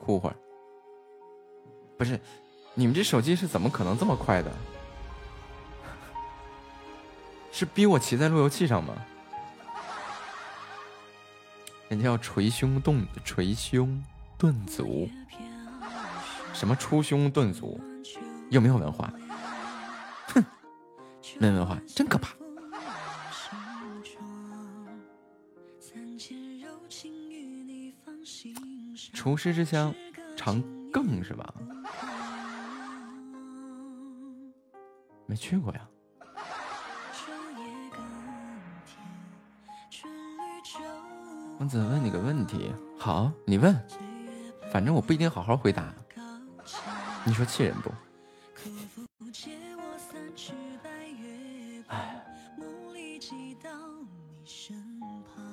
[0.01, 0.35] 哭会儿，
[1.97, 2.19] 不是，
[2.73, 4.51] 你们这手机是怎么可能这么快的？
[7.53, 8.93] 是逼我骑在路由器上吗？
[11.87, 14.03] 人家要捶胸顿捶胸
[14.37, 15.09] 顿足，
[16.53, 17.79] 什么出胸顿足？
[18.49, 19.11] 有没有文化？
[20.27, 20.43] 哼，
[21.39, 22.29] 没文化真可怕。
[29.13, 29.93] 厨师之乡
[30.35, 31.53] 长更是吧？
[35.25, 35.81] 没去过呀。
[41.57, 43.75] 王子问你个问题，好，你问，
[44.71, 45.93] 反正我不一定好好回答。
[47.23, 47.91] 你说气人不？
[49.37, 51.99] 借我三尺白月光，
[52.57, 53.53] 梦里你
[54.45, 54.73] 身
[55.25, 55.43] 旁。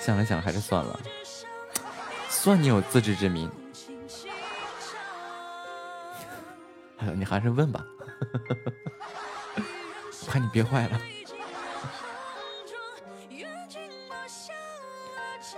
[0.00, 1.00] 想来想，还是算了，
[2.28, 3.50] 算你有自知之明。
[7.16, 7.84] 你还是问吧，
[10.24, 11.00] 我看你憋坏了。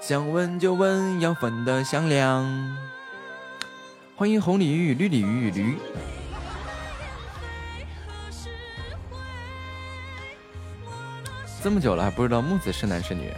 [0.09, 2.43] 想问就问，要分的响亮。
[4.17, 5.79] 欢迎红鲤鱼、绿鲤鱼与驴。
[11.63, 13.31] 这么久了还不知道木子是男是女？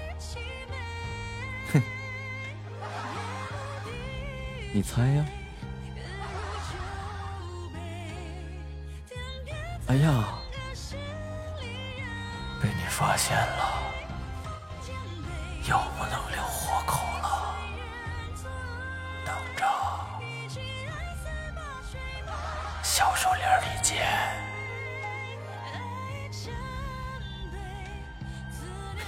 [1.73, 1.83] 哼，
[4.73, 5.27] 你猜呀？
[9.89, 10.25] 哎呀，
[12.63, 13.80] 被你发现了，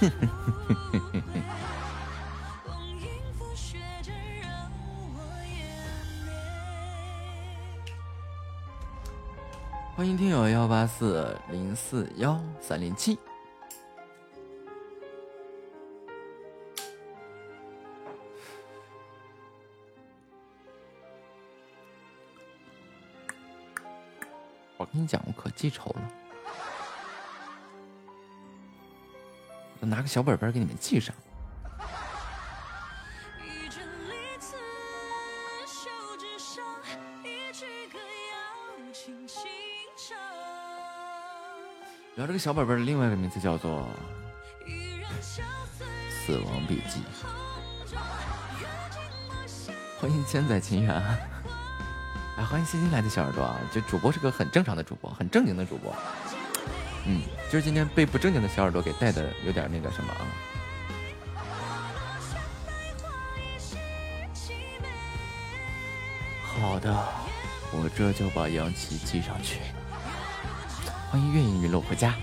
[9.95, 13.17] 欢迎听友幺八四零四幺三零七。
[24.75, 26.22] 我跟你讲，我可记仇了。
[29.85, 31.15] 拿个小本本给你们记上。
[42.15, 43.87] 然后这个小本本的另外一个名字叫做
[46.25, 46.99] 《死亡笔记》。
[49.99, 50.95] 欢迎千载情缘，
[52.37, 53.59] 哎，欢迎新进来的小耳朵啊！
[53.73, 55.95] 就主播是个很正常的主播，很正经的主播。
[57.05, 60.23] 嗯，就是今天被不正经的小耳朵给带的有点那个什么啊。
[66.55, 66.93] 好的，
[67.71, 69.59] 我这就把杨琪记上去。
[71.09, 72.15] 欢迎月影雨落回家。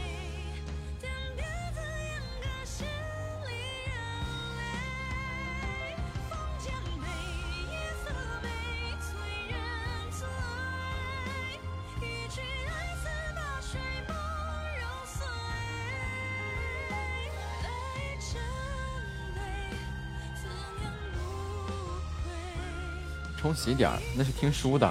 [23.62, 24.90] 洗点那是听书的。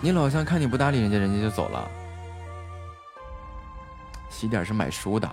[0.00, 1.88] 你老乡看你不搭理人家，人家就走了。
[4.28, 5.32] 洗点是买书的。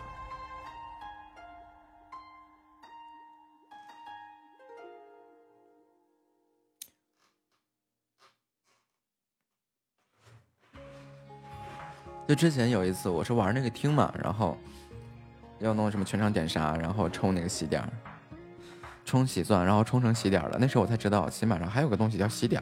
[12.27, 14.55] 就之前有一次，我是玩那个厅嘛，然后
[15.57, 17.83] 要弄什么全场点杀，然后抽那个喜点，
[19.05, 20.57] 充喜钻，然后充成喜点了。
[20.59, 22.61] 那时候我才知道，起码上还有个东西叫喜点。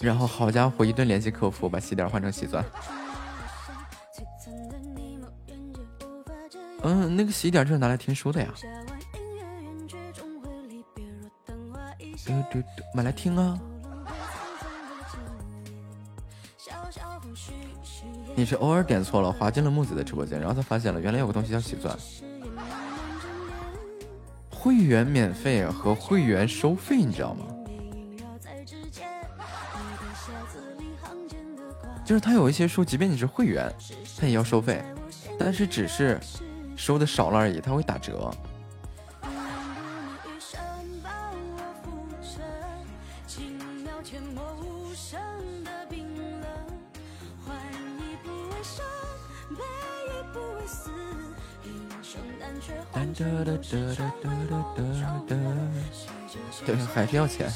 [0.00, 2.64] 然后好家伙，一顿联系客服，把喜点换成喜钻。
[6.82, 8.48] 嗯，那个喜点就是拿来听书的呀。
[12.26, 13.58] 嘟嘟嘟，买来听啊。
[18.34, 21.96] 你是偶尔点错了，滑进了木子的直播间，然后才发现了原来有个东西叫喜钻。
[24.66, 27.46] 会员免费和会员收费，你知道吗？
[32.04, 33.72] 就是他有一些书，即便你是会员，
[34.18, 34.82] 他也要收费，
[35.38, 36.18] 但是只是
[36.74, 38.28] 收的少了而已，他会打折。
[57.06, 57.48] 还是要钱。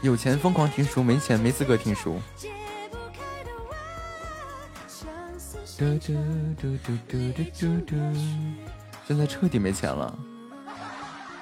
[0.00, 2.20] 有钱疯狂听书，没钱没资格听书。
[9.04, 10.16] 现在彻底没钱了，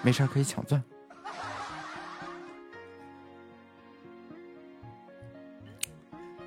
[0.01, 0.83] 没事可以抢钻。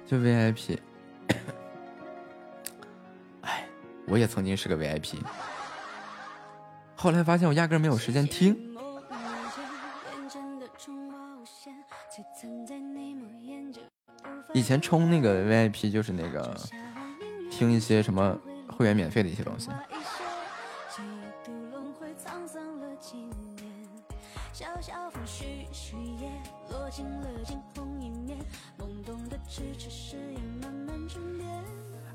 [0.08, 0.80] 就 VIP。
[4.10, 5.20] 我也曾经是个 VIP，
[6.96, 8.58] 后来发现我压根没有时间听。
[14.54, 16.58] 以前充那个 VIP 就是那个
[17.52, 18.36] 听一些什么
[18.68, 19.70] 会员免费的一些东西。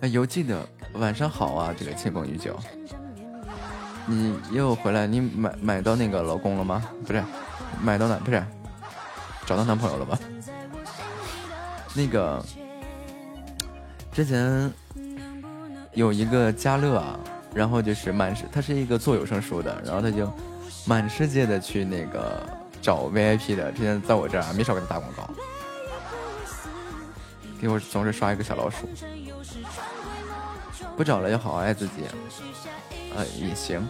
[0.05, 0.69] 哎，犹记得。
[0.97, 2.55] 晚上好啊，这个清风玉酒，
[4.07, 5.07] 你又回来？
[5.07, 6.85] 你买买到那个老公了吗？
[7.07, 7.25] 不是，
[7.83, 8.45] 买到男不是，
[9.47, 10.19] 找到男朋友了吧？
[11.95, 12.45] 那个
[14.13, 14.71] 之前
[15.95, 17.19] 有一个家乐啊，
[17.55, 20.31] 然后就是满世，他是一个做有声书的，然后他就
[20.85, 22.47] 满世界的去那个
[22.83, 25.31] 找 VIP 的，之前在我这儿没少给他打广告，
[27.59, 28.87] 给我总是刷一个小老鼠。
[30.97, 32.05] 不找了，要好好爱自己。
[33.17, 33.87] 呃，也行。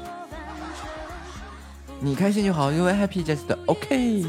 [2.00, 4.24] 你开心就好因为 happy just OK。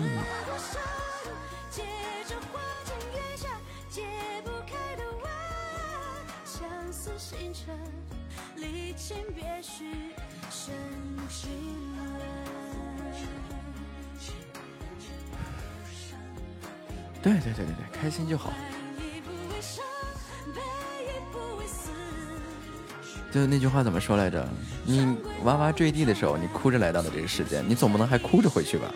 [23.47, 24.47] 那句话怎么说来着？
[24.83, 28.91] 你娃娃坠地的时候，你哭着来到了这个世界，你总不能还哭着回去吧？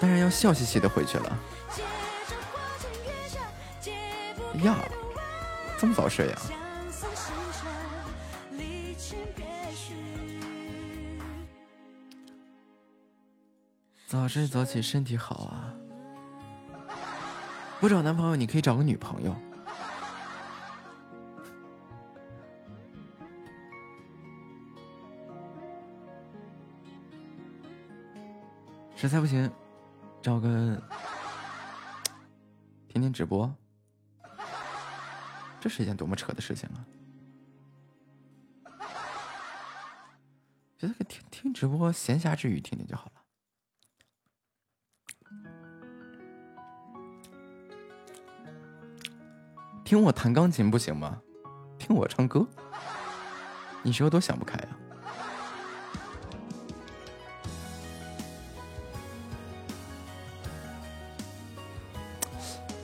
[0.00, 1.38] 当然要笑嘻嘻的回去了。
[4.62, 4.76] 呀，
[5.78, 6.38] 这么早睡呀？
[14.06, 15.74] 早睡早起身体好啊！
[17.80, 19.34] 不找男朋友，你可以找个女朋友。
[28.98, 29.48] 实在不行，
[30.22, 30.82] 找个
[32.88, 33.54] 天天直播，
[35.60, 36.80] 这是一件多么扯的事情啊！
[40.78, 43.12] 觉得听听直播，闲暇之余听听就好了。
[49.84, 51.20] 听我弹钢琴不行吗？
[51.78, 52.48] 听我唱歌，
[53.82, 54.85] 你说多想不开啊！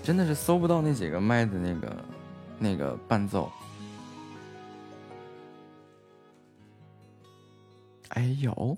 [0.03, 2.05] 真的是搜不到那几个麦的那个
[2.59, 3.50] 那个伴奏。
[8.09, 8.76] 哎有，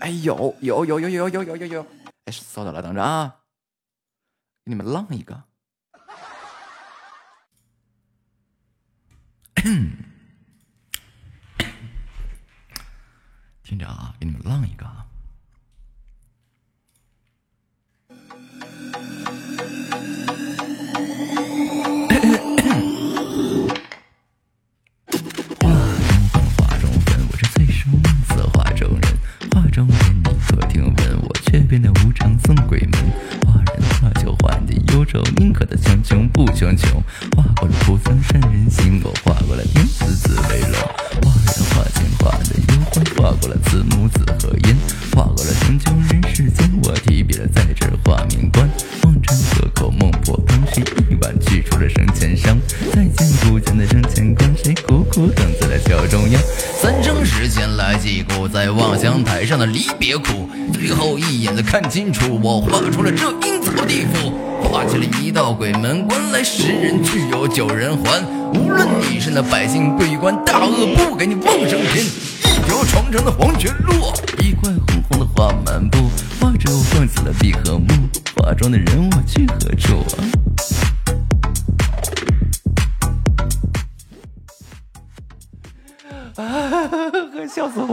[0.00, 0.56] 哎有。
[0.60, 1.86] 有有有有有有有有，
[2.26, 3.36] 哎搜到了，等着啊，
[4.64, 5.42] 给你们浪一个，
[13.62, 15.06] 听着啊，给你们浪一个啊。
[36.76, 37.36] 穷不强求。
[37.36, 40.78] 画过了菩萨善人心，我画过了天子紫微楼。
[41.22, 44.76] 画人画钱画的幽欢，画过了慈母子和烟，
[45.12, 46.70] 画过了成就人世间。
[46.82, 48.68] 我提笔了在这画面关，
[49.02, 52.58] 望穿河口孟婆汤，谁一碗去除了生前伤？
[52.92, 56.42] 再见古剑的生前关，谁苦苦等在了桥中央？
[56.80, 60.48] 三生石前来祭古，在望乡台上的离别苦。
[60.72, 64.32] 最后一眼的看清楚，我画出了这阴曹地府，
[64.80, 68.24] 画起了一道鬼门关，来十人去有九人还。
[68.54, 72.02] 无论你是那百姓贵官，大恶不给你望升天。
[72.02, 73.92] 一条长长的黄泉路，
[74.38, 75.98] 一块红红的花满布，
[76.40, 80.02] 画着我放死了碧和木，化妆的人我去何处
[86.36, 86.42] 啊？
[86.42, 86.46] 啊！
[87.54, 87.89] 笑死我！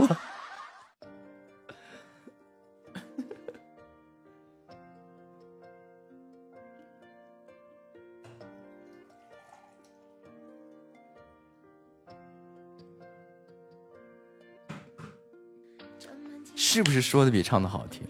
[16.70, 18.06] 是不是说的比唱的好听？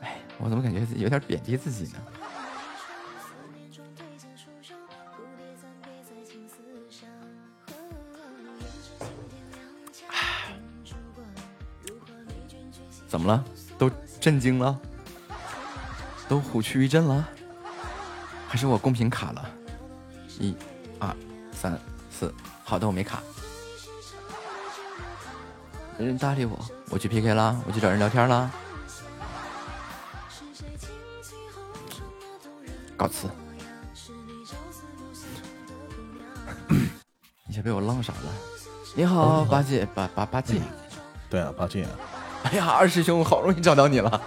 [0.00, 1.98] 哎，我怎么感觉有点贬低自己呢？
[13.06, 13.44] 怎么了？
[13.76, 14.80] 都震惊了？
[16.26, 17.28] 都虎躯一震了？
[18.48, 19.50] 还是我公屏卡了？
[20.40, 20.56] 一、
[20.98, 21.14] 二、
[21.52, 21.78] 三、
[22.10, 22.34] 四，
[22.64, 23.22] 好的，我没卡。
[26.02, 26.58] 没人搭理我，
[26.90, 28.50] 我去 PK 啦，我去找人聊天啦。
[32.96, 33.28] 告辞。
[37.46, 38.18] 你先被我浪傻了。
[38.96, 40.60] 你好，八戒，八八八戒。
[41.30, 41.86] 对啊，八戒。
[42.42, 44.20] 哎呀，二师兄，好容易找到你了。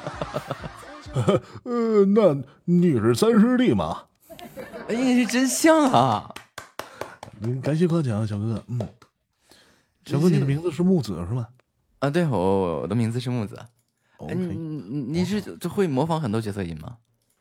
[1.66, 4.04] 呃，那你是三师弟吗？
[4.88, 6.34] 哎呀，真像啊！
[7.42, 8.64] 嗯，感谢夸奖，小哥哥。
[8.70, 8.80] 嗯，
[10.06, 11.46] 小哥，你的名字是木子是吗？
[12.06, 13.60] 啊，对，我我的名字是木子。
[14.30, 16.98] 你你你是就会模仿很多角色音吗？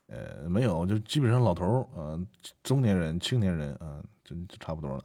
[0.08, 2.18] 呃，没有，就基本上老头儿啊，
[2.62, 5.04] 中年人、青年人啊，就就差不多了。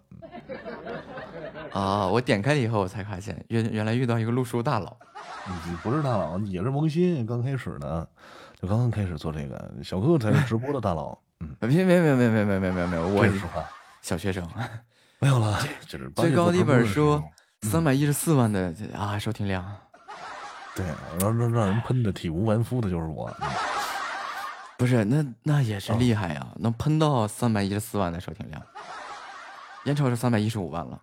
[1.71, 4.95] 啊，我点开了以后，我才发现原原来遇到一个路书大佬。
[5.67, 8.07] 你不是大佬，也是萌新，刚开始呢，
[8.61, 9.71] 就刚刚开始做这个。
[9.83, 11.17] 小哥哥才是直播的大佬。
[11.41, 13.41] 嗯， 别别别别别别别别别，我是
[14.01, 14.47] 小学生。
[15.19, 17.21] 没有了，就是最高的一本书。
[17.63, 19.63] 三百一十四万的啊收听量，
[20.75, 20.85] 对，
[21.19, 23.31] 让让让人喷的体无完肤的就是我，
[24.77, 28.61] 不是那那也是厉害呀，能喷到三百一十四万的收听量，
[29.83, 31.01] 眼瞅着三百一十五万了，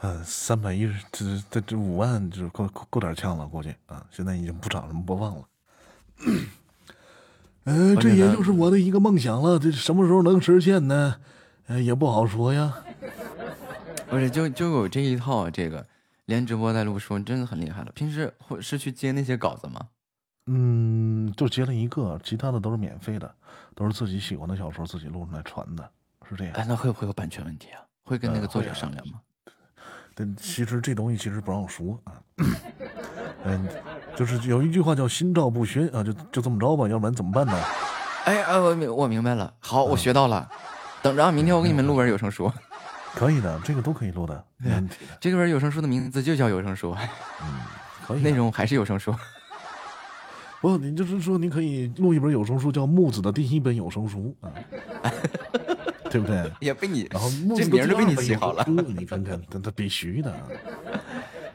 [0.00, 5.44] 嗯，三百一十这这这五万就够够点呛了，估计啊，现在已经不涨什么播放了，
[7.64, 11.16] 呃，这也就是我的一个梦想了，这什么时候能实现呢？
[11.68, 12.72] 呃，也不好说呀。
[14.10, 15.84] 不是，就就有这一套，这个
[16.26, 17.90] 连直播带录书，真的很厉害了。
[17.94, 19.80] 平时会是去接那些稿子吗？
[20.46, 23.34] 嗯，就接了一个，其他的都是免费的，
[23.74, 25.90] 都是自己喜欢的小说自己录出来传的，
[26.28, 26.54] 是这样。
[26.54, 27.82] 哎，那会不会有版权问题啊？
[28.04, 29.20] 会跟那个作者商量吗？
[30.14, 32.14] 但其实这东西其实不让说啊。
[33.44, 33.68] 嗯，
[34.14, 37.52] 就是有一句话叫“心照不宣”啊，就就这么着吧，要不然怎么办呢？
[38.24, 40.48] 哎哎，我明我明白了，好，我学到了。
[41.02, 42.50] 等着啊，明天我给你们录本有声书。
[43.16, 44.96] 可以的，这个都可以录的，没问题。
[45.18, 46.94] 这个本有声书的名字就叫有声书，
[47.42, 47.60] 嗯，
[48.06, 48.20] 可以。
[48.20, 49.10] 内容还是有声书。
[50.60, 54.52] 不，你就是说，你可以录一本有声书，叫木子的第一本有声书啊，
[56.10, 56.52] 对不对？
[56.60, 58.62] 也被你，然后这名都被你起好了。
[58.68, 60.34] 你看看，那那必须的，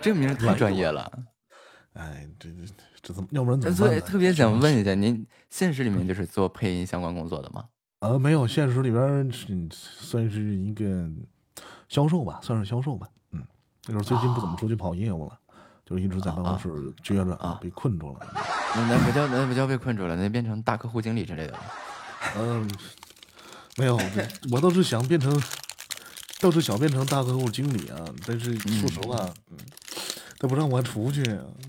[0.01, 1.11] 这个名太专业了。
[1.93, 2.55] 哎，这这
[3.03, 3.29] 这怎么？
[3.33, 4.01] 要不然怎么办？
[4.01, 7.65] 特别想问一下，您现实里面就是做配音相关工作的吗？
[7.99, 11.07] 呃，没有，现实里边是算是一个。
[11.91, 13.05] 销售吧，算是销售吧。
[13.31, 13.43] 嗯，
[13.85, 15.37] 那时候最近不怎么出去跑业务了，
[15.85, 16.69] 就一直在办公室
[17.03, 18.25] 撅着啊，被困住了。
[18.73, 21.59] 那那不叫那不叫被困住了，那变成大客户经理之类的了。
[22.37, 22.71] 嗯，
[23.75, 23.99] 没有，
[24.53, 25.29] 我倒是想变成，
[26.39, 27.97] 倒是想变成大客户经理啊。
[28.25, 29.57] 但是说实话，嗯，
[30.39, 31.21] 他不让我出去，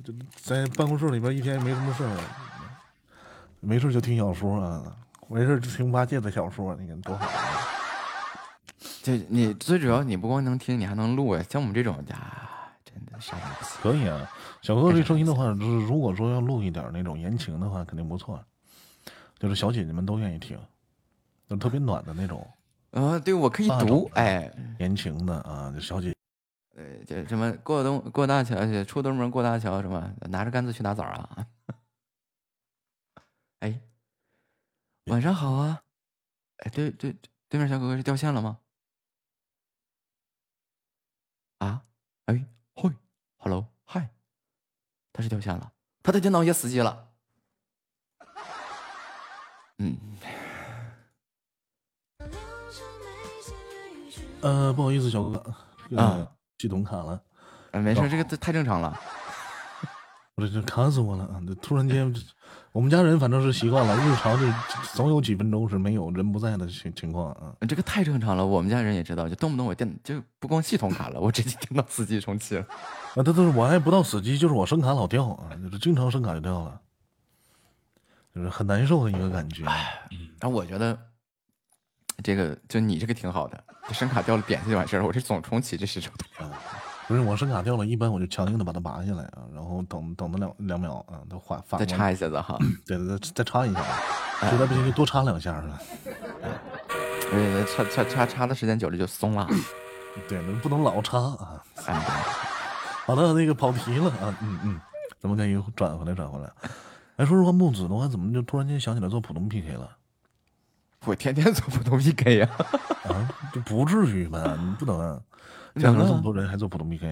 [0.04, 2.16] 就在办公室里边一天也没什么事儿，
[3.58, 4.96] 没事就听小说啊，
[5.28, 7.26] 没事就听八戒的小说，你看多好。
[9.02, 11.42] 就你最主要，你不光能听，你还能录啊！
[11.48, 13.32] 像我们这种啊，真的是
[13.80, 14.30] 可以啊。
[14.60, 18.42] 小哥哥这声音的话，就是如果说要录一点那种言情的话，肯定不错。
[19.38, 20.58] 就是小姐姐们都愿意听，
[21.48, 22.48] 就特别暖的那种。
[22.92, 26.14] 啊，对，我可以读，哎，言情的啊，小姐。
[26.76, 31.46] 呃，这什么过东过大桥去，出东门过大桥，什么拿着杆子去打枣啊？
[33.60, 33.80] 哎，
[35.06, 35.82] 晚上好啊！
[36.58, 37.14] 哎，对对，
[37.48, 38.58] 对面小哥哥是掉线了吗？
[41.62, 41.82] 啊？
[42.26, 42.44] 哎，
[42.74, 42.90] 嘿
[43.36, 44.10] ，hello，嗨，
[45.12, 45.72] 他是掉线了，
[46.02, 47.08] 他的电脑也死机了。
[49.78, 49.96] 嗯。
[54.40, 55.54] 呃，不好意思，小哥
[55.88, 56.26] 哥，啊，
[56.58, 57.22] 系统卡了。
[57.72, 58.98] 没事，这个太正常了。
[60.34, 61.40] 我这这卡死我了啊！
[61.62, 62.12] 突然间，
[62.72, 64.46] 我们家人反正是习惯了，日常就
[64.94, 67.54] 总有几分钟是没有人不在的情情况啊。
[67.68, 72.62] 这个太正常了，我们家人也知道，就动不动我电就不光系统卡了，我直接电脑死机重启了。
[73.14, 76.80] 啊，这都是我还不到死机，就是我声卡老掉啊，就是经常声卡就掉了，
[78.34, 79.66] 就是很难受的一个感觉。
[80.38, 80.98] 但我觉得
[82.24, 83.62] 这个就你这个挺好的，
[83.92, 86.50] 声卡掉了点下就完事儿，我这总重启这是受不了。
[87.12, 92.56] 不是我声卡掉了，一般我就强硬的把它拔下来啊，然后等等它两两秒啊，它换反再插一下子哈，
[92.86, 93.82] 对对对，再插一下，
[94.48, 95.78] 实在不行就多插两下是吧？
[97.30, 99.46] 呃，插插插插的时间久了就松了，
[100.26, 101.62] 对，不能老插啊。
[103.04, 104.80] 好的，那个跑题了啊，嗯嗯，
[105.20, 106.50] 咱们再又转回来转回来。
[107.16, 109.98] 哎，说实话，木子的话怎么就突然间想起来做普通 PK 了？
[111.04, 112.48] 我天天做普通 PK 呀，
[113.04, 114.56] 啊，这不至于吧？
[114.58, 115.22] 你不能。
[115.76, 117.08] 讲了这么多人还做普通 PK？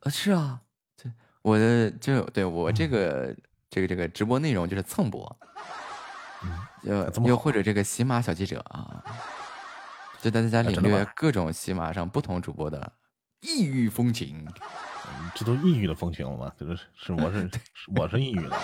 [0.00, 0.60] 啊，是啊，
[1.00, 1.12] 对
[1.42, 3.34] 我的就对我这个
[3.68, 5.38] 这个这个直播内容就是蹭播，
[6.82, 9.04] 又又或者这个喜马小记者啊，
[10.20, 12.92] 就带大家领略各种喜马上不同主播的
[13.40, 14.46] 异域风情。
[15.34, 16.52] 这都异域的风情了吗？
[16.58, 17.50] 这是是我是
[17.96, 18.56] 我是异域的。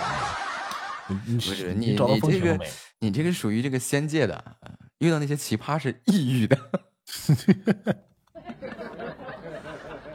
[1.08, 2.66] 不是你你这个
[2.98, 4.56] 你这个属于这个仙界的，
[4.98, 6.58] 遇到那些奇葩是异域的。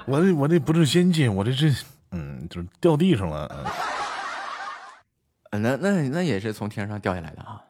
[0.06, 3.48] 我这我这不是先进，我这是嗯，就是掉地上了。
[5.52, 7.62] 嗯那那那也是从天上掉下来的啊。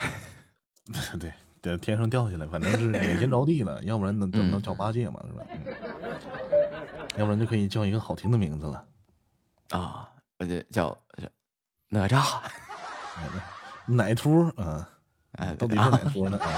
[1.20, 5.44] 对，对天上掉下来，反正是脸先着地了，要不然能能能叫八戒嘛，是吧？
[7.16, 8.84] 要不然就可以叫一个好听的名字了。
[9.70, 10.08] 啊，
[10.38, 10.96] 我就叫
[11.88, 12.40] 哪吒，
[13.86, 14.88] 奶秃啊，
[15.38, 16.36] 哎，到底是哪秃呢？
[16.38, 16.50] 啊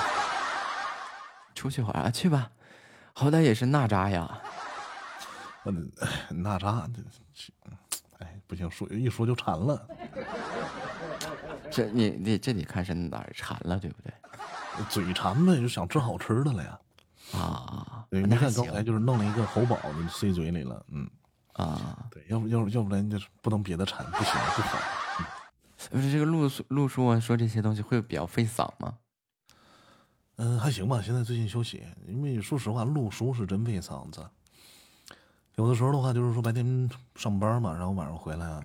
[1.54, 2.50] 出去玩啊，去吧。
[3.12, 4.40] 好歹也是娜扎呀，
[5.64, 5.90] 嗯，
[6.30, 7.52] 娜扎，这，
[8.18, 9.86] 哎，不行，说一说就馋了。
[11.70, 14.12] 这你你这你看是哪儿馋了，对不对？
[14.88, 16.78] 嘴馋呗，就想吃好吃的了呀。
[17.32, 20.84] 啊，对，你看刚才就是弄了一个猴宝，就塞嘴里了。
[20.88, 21.08] 嗯，
[21.52, 24.78] 啊，对，要不要要不然就是不能别的馋，不行不好。
[25.90, 28.94] 不是这个陆陆叔啊，说这些东西会比较费嗓吗？
[30.42, 31.02] 嗯，还行吧。
[31.02, 34.26] 现在最近休息，因为说实话，录书是真费嗓子。
[35.56, 38.64] 有的时候的话，就是说白天上班嘛，然后晚上回来啊，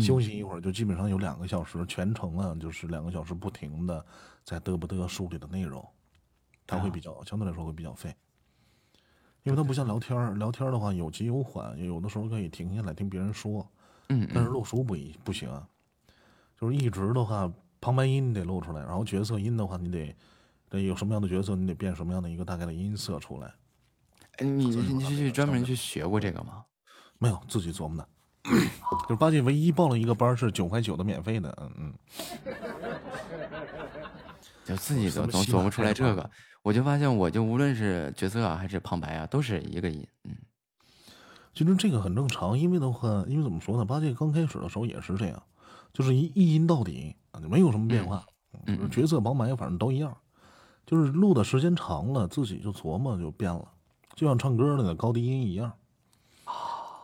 [0.00, 4.02] 休息一会儿，就基本上有两个小时全程啊，就是两个小时不停的
[4.44, 5.86] 在嘚不嘚书里的内容，
[6.66, 8.16] 它会比较相对来说会比较费，
[9.42, 13.68] 因为它不像聊天儿，聊天儿的话有急有缓，有的时候可以停下来听别人说，
[14.08, 15.68] 嗯，但是录书不一不行啊，
[16.58, 20.16] 就是一直的话旁白音你得录出来，然后角色音的话你得。
[20.80, 23.54] 有什么样的角色，你得变什么样的一个大概的音色出来。
[24.40, 26.64] 你你是去专门去学过这个吗？
[27.18, 28.08] 没有，自己琢磨的。
[29.08, 31.94] 就是八戒唯一报了一个班是九块九的免费的，嗯嗯。
[34.64, 36.30] 就自己都总琢磨出来这个，
[36.62, 40.06] 我就发现，我就无论是角色啊还是旁白啊，都是一个音。
[40.24, 40.34] 嗯，
[41.54, 43.84] 其实这个很正常，因为的话，因为怎么说呢？
[43.84, 45.42] 八戒刚开始的时候也是这样，
[45.92, 48.24] 就是一一音到底啊，就没有什么变化。
[48.66, 50.16] 嗯，角色旁白反正都一样。
[50.86, 53.68] 就是录的时间长了，自己就琢磨就变了，
[54.14, 55.72] 就像唱歌那个高低音一样。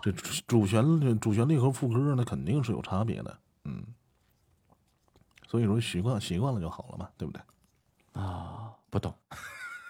[0.02, 0.10] 这
[0.46, 3.84] 主旋律、主旋律和副歌那肯定是有差别的，嗯。
[5.46, 7.42] 所以说习惯习惯了就好了嘛，对不对？
[8.12, 9.12] 啊，不懂。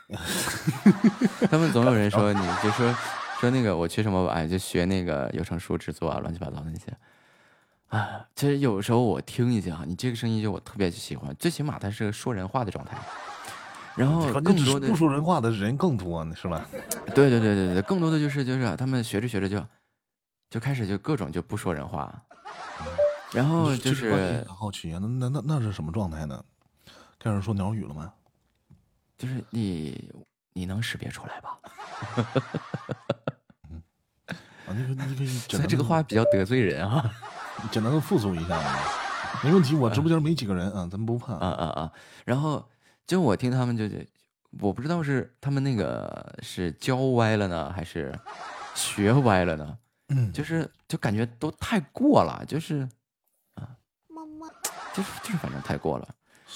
[1.51, 2.93] 他们总有人说，你就说
[3.39, 6.97] 说那个我去什么哎，就学那个有声书制作啊，乱七八糟那些。
[7.89, 12.97] 啊，其实有时候我听一下，你这个声音就我特别喜欢，最起码它是个说人话的状态。
[14.01, 16.65] 然后更多的不说人话的人更多呢，是吧？
[17.15, 19.63] 对对对对对，更多的就是就是他们学着学着就
[20.49, 22.11] 就开始就各种就不说人话，
[23.33, 26.43] 然后就是好奇啊，那那那那是什么状态呢？
[27.19, 28.11] 开始说鸟语了吗？
[29.19, 30.11] 就是你
[30.55, 31.59] 你能识别出来吧？
[33.71, 33.83] 嗯，
[34.67, 37.05] 啊，你可你可以，所以这个话比较得罪人啊，
[37.71, 38.59] 简单的复述一下，
[39.45, 39.75] 没问题。
[39.75, 41.93] 我直播间没几个人啊，咱们不怕啊啊啊，
[42.25, 42.67] 然后。
[43.11, 43.85] 就我听他们就，
[44.61, 48.17] 我不知道是他们那个是教歪了呢，还是
[48.73, 49.79] 学歪了呢？
[50.11, 52.89] 嗯，就是就感觉都太过了，就是
[53.55, 53.67] 啊，
[54.07, 54.49] 么么，
[54.95, 56.09] 就是就是反正太过了。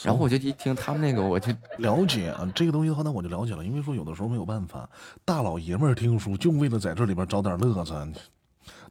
[0.05, 3.64] 然后我就一听他们那个，我就 了解啊，这个东西的话，那我就了解了。
[3.64, 4.89] 因为说有的时候没有办法，
[5.24, 8.12] 大老爷们儿听书就为了在这里边找点乐子，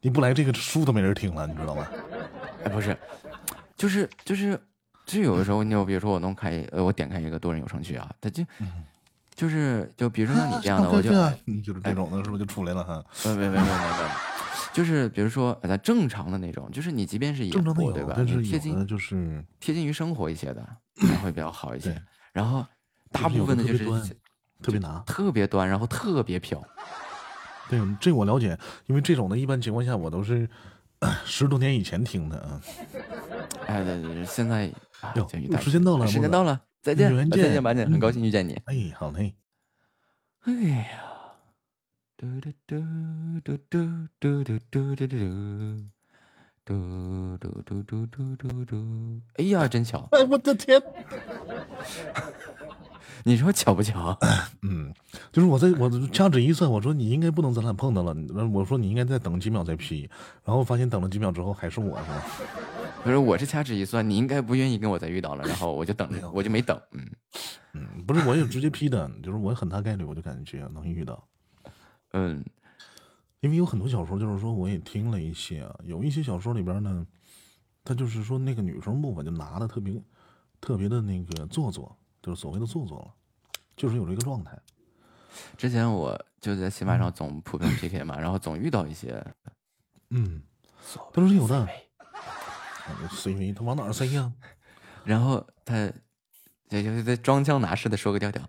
[0.02, 1.88] 你不来这个书都没人听了，你知道吗？
[2.62, 2.94] 哎，不是，
[3.74, 4.60] 就是就是，
[5.06, 8.44] 就有的时候，你就比如说我弄开，呃，我点开一个多人有声剧啊，它就
[9.34, 11.10] 就是就比如说像你这样的， 我就
[11.62, 13.04] 就是这种的是不是就出来了哈？
[13.24, 14.10] 没没没没没没。
[14.72, 18.14] 就是比如说，咱正常的那种，就是你即便是演播，对吧？
[18.42, 20.66] 贴近就是贴近于生活一些的，
[21.22, 21.96] 会比较好一些。
[22.32, 22.66] 然后
[23.12, 23.84] 大部分的就是
[24.60, 26.60] 特别难，特别端，然后特别飘。
[27.68, 30.48] 对，这我了解，因为这种的一般情况下我都是
[31.24, 32.60] 十多年以前听的啊。
[33.66, 34.70] 哎，对对，现在
[35.14, 35.28] 哟，
[35.60, 38.54] 时间到了，时间到了，再见，再见，马姐，很高兴遇见你。
[38.66, 39.34] 哎，好嘞。
[40.44, 40.86] 哎呀。
[42.16, 42.80] 嘟嘟嘟
[43.44, 43.86] 嘟嘟
[44.20, 45.06] 嘟嘟嘟嘟
[46.64, 49.20] 嘟嘟嘟嘟嘟嘟嘟嘟！
[49.34, 50.08] 哎呀，真巧！
[50.12, 50.80] 哎，我的天！
[53.24, 54.16] 你说巧不巧？
[54.62, 54.94] 嗯，
[55.32, 58.14] 就是我在我掐指一算，我说你应该不能咱俩碰到了。
[58.52, 60.08] 我说你应该再等几秒再 P，
[60.44, 62.24] 然后发现等了几秒之后还是我是吧？
[63.04, 66.80] 不是，我是掐指一算，你应该不愿意跟我再遇到了，然后我就等着，我就没等。
[66.92, 67.10] 嗯
[67.74, 71.22] 嗯，不是，我也直接批的，就是我很大概率我就感觉能遇到。
[72.12, 72.42] 嗯，
[73.40, 77.06] 因为有很多小说，就是说我也听了一些啊，有一些小说里边呢，
[77.84, 80.02] 他就是说那个女生部分就拿的特别
[80.58, 83.14] 特别的那个做作，就是所谓的做作了，
[83.76, 84.58] 就是有这个状态。
[85.58, 89.22] 之前我就在喜马上总普遍 PK 嘛，然后总遇到一些，
[90.08, 90.40] 嗯，
[91.12, 91.68] 都是有的。
[93.10, 94.32] CV 他往哪塞呀？
[95.04, 95.90] 然后他
[96.68, 98.42] 就就在装腔拿式的说个调调，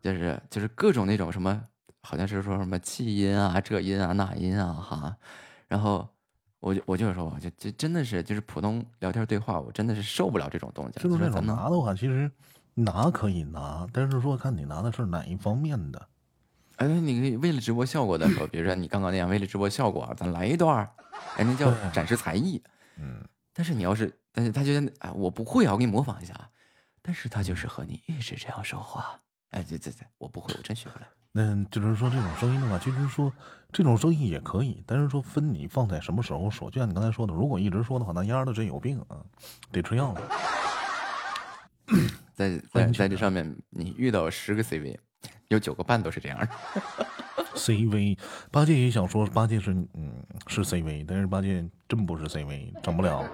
[0.00, 1.62] 就是就是各种那种什么。
[2.04, 5.16] 好像是说什么气音啊，这音啊，那音啊，哈，
[5.68, 6.08] 然后
[6.58, 10.92] 我就我就是说，就就真的是就是普通聊天对话，我真的是受不了这种东西。
[10.98, 12.28] 就是这种拿的话，其实
[12.74, 16.08] 拿可以拿，但是说看你拿的是哪一方面的。
[16.78, 20.78] 哎，你可以为了直播效果的时候，比如说你刚刚那样，为了直播效果，咱来一段，
[21.36, 22.60] 哎，那叫展示才艺。
[22.96, 23.24] 嗯。
[23.52, 26.48] 但是你要是，但是他觉得啊，我不会啊，我给你模仿一下啊。
[27.02, 29.20] 但是他就是和你一直这样说话。
[29.50, 31.06] 哎，对对对，我不会，我真学不来。
[31.32, 33.32] 那就是说，这种声音的话，其实说
[33.72, 36.70] 这种声音也可以，但是说分你放在什么时候说。
[36.70, 39.16] 就像你刚才说的，如果一直说的话，那丫的真有病啊，
[39.70, 40.20] 得吃药了。
[42.34, 44.96] 在在在这上面，你遇到十个 CV，
[45.48, 46.48] 有九个半都是这样的。
[47.54, 48.18] CV
[48.50, 50.12] 八戒也想说，八戒是嗯
[50.46, 53.24] 是 CV，但是八戒真不是 CV，整不了。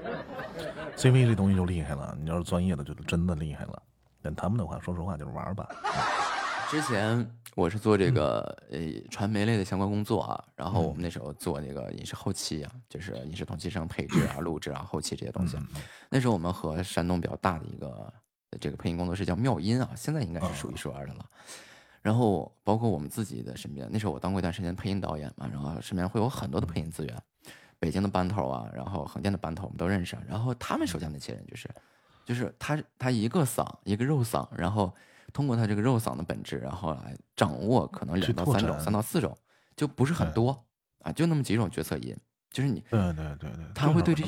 [0.96, 3.82] CV 这东西就厉害了，你要是专业的，就真的厉害了。
[4.20, 5.68] 但他们的话，说实话就是玩吧。
[6.68, 7.24] 之前
[7.54, 8.40] 我是做这个
[8.70, 8.78] 呃
[9.08, 15.56] 传媒类的相关工作啊，然后我们那时候做那个影视后期啊，就是影视同期声配置啊、录制啊、后期这些东西。
[16.10, 18.12] 那时候我们和山东比较大的一个
[18.60, 21.24] 这个配音工作室叫妙音啊，现在应该是数一数二的了。
[22.02, 27.22] 然后包括我们自己的身边，那时候我当过一段时间配音导演嘛，然后身边会有很多的配音资源，
[27.78, 30.16] 北京的班头啊，然后横店的班头我们都认识。
[30.28, 31.68] 然后他们手下那些人就是，
[32.24, 34.92] 就是他他一个嗓一个肉嗓，然后。
[35.30, 39.36] 通过他这个肉嗓的本质，然后来掌握可能两到三种、三到四种，
[39.76, 40.64] 就不是很多
[41.00, 42.16] 啊，就那么几种角色音，
[42.50, 44.24] 就是你对对对对，他会对这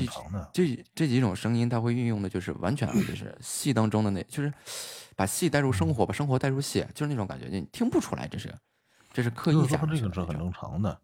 [0.53, 4.53] 这这几种声音，他会运用的就是完全就是戏当中的那，就是
[5.21, 8.55] 把戏带入生活，把生活带入戏，就是那种感觉，你听不出来这是
[9.13, 10.99] 这是刻意加这个是很正常的，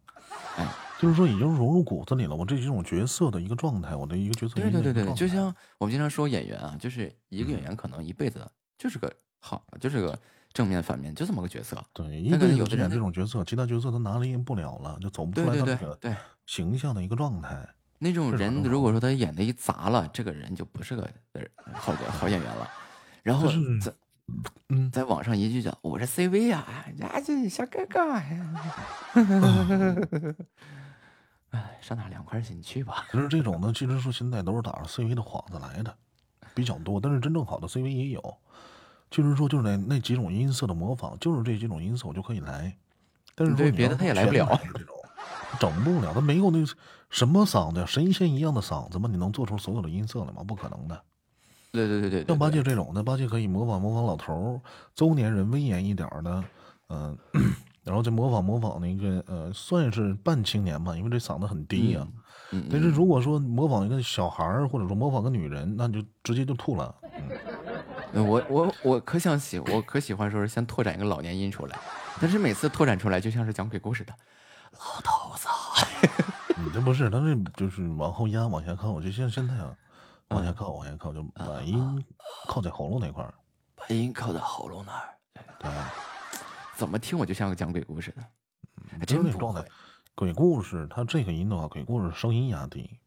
[0.56, 0.66] 哎，
[0.98, 2.34] 就是说已经融入骨子里了。
[2.34, 9.12] 我这几种角色的一个状态，我的一个角色对对对对，就像我们经常说演员啊，就是一个演员可能一辈子就是个。
[9.38, 10.18] 好，就是个
[10.52, 11.80] 正面反面，就这么个角色。
[11.93, 16.12] 对，因为有的人这种角色，其他角色他拿捏不了了，就走不出来那个对
[16.47, 17.68] 形象的一个状态。
[17.98, 21.09] 那种人如果说他演的一砸了，这个人就不是个
[21.74, 22.68] 好好演员了。
[23.22, 23.48] 然后
[23.80, 23.93] 在
[24.68, 26.66] 嗯，在网上一句叫“我是 CV 呀”，
[26.98, 28.54] 呀这小哥哥呀，
[31.50, 32.52] 哎，上哪凉快去？
[32.54, 33.06] 你去吧。
[33.12, 35.96] 其实这种呢，其实说现在都是打着 CV 的幌子来的
[36.54, 38.36] 比较多，但是真正好的 CV 也有。
[39.10, 42.76] 其实说，就是那那几种音色的模仿，就是这几种音色我就可以来。
[43.36, 44.96] 但是对别的他也来不了，这种
[45.60, 46.12] 整不了。
[46.12, 46.58] 他没有那
[47.08, 49.08] 什么嗓子，神仙一样的嗓子吗？
[49.08, 50.42] 你能做出所有的音色来吗？
[50.42, 51.00] 不可能的。
[51.76, 54.60] 对对对对，像八戒这种的，八戒可以模仿模仿老头儿，
[54.94, 56.44] 中年人威严一点的，
[56.88, 57.16] 嗯，
[57.84, 62.04] 然后再模仿模仿那个呃，算是半青年吧，因为这嗓子很低呀。
[62.70, 66.94] 但是如果说模仿一个小孩儿，或者说模仿个女人，那就直接就吐了。
[68.12, 71.78] 嗯我我我可想喜，我可喜欢说是先拓展一个老年音出来，
[72.20, 74.14] 但是每次拓展出来就像是讲鬼故事的，
[74.72, 75.48] 老头子。
[76.56, 79.74] 你 这不是，他这就是往后压往下靠，就像现在啊，
[80.28, 82.04] 往下靠，往下靠，就把音
[82.46, 83.34] 靠在喉咙那块儿，
[83.74, 85.14] 把音靠在喉咙那儿。
[85.58, 85.70] 对，
[86.76, 88.22] 怎么听我就像个讲鬼故事的，
[88.98, 89.64] 还真真那状态。
[90.14, 92.98] 鬼故事它这个音的话，鬼故事声音压低，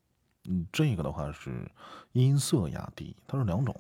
[0.50, 1.70] 嗯，这个的话是
[2.14, 3.76] 音色压低，它是两种。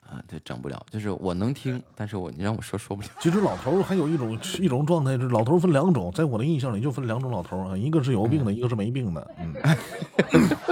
[0.00, 3.08] 啊，这整不了，就是我能听，但是我你让我说说不了。
[3.20, 9.34] 其实老头儿还有一种一种状态，是老头儿分两种，在我的印象里就分两种老头儿啊，一个是有病的，一个是没病的。
[9.38, 9.54] 嗯，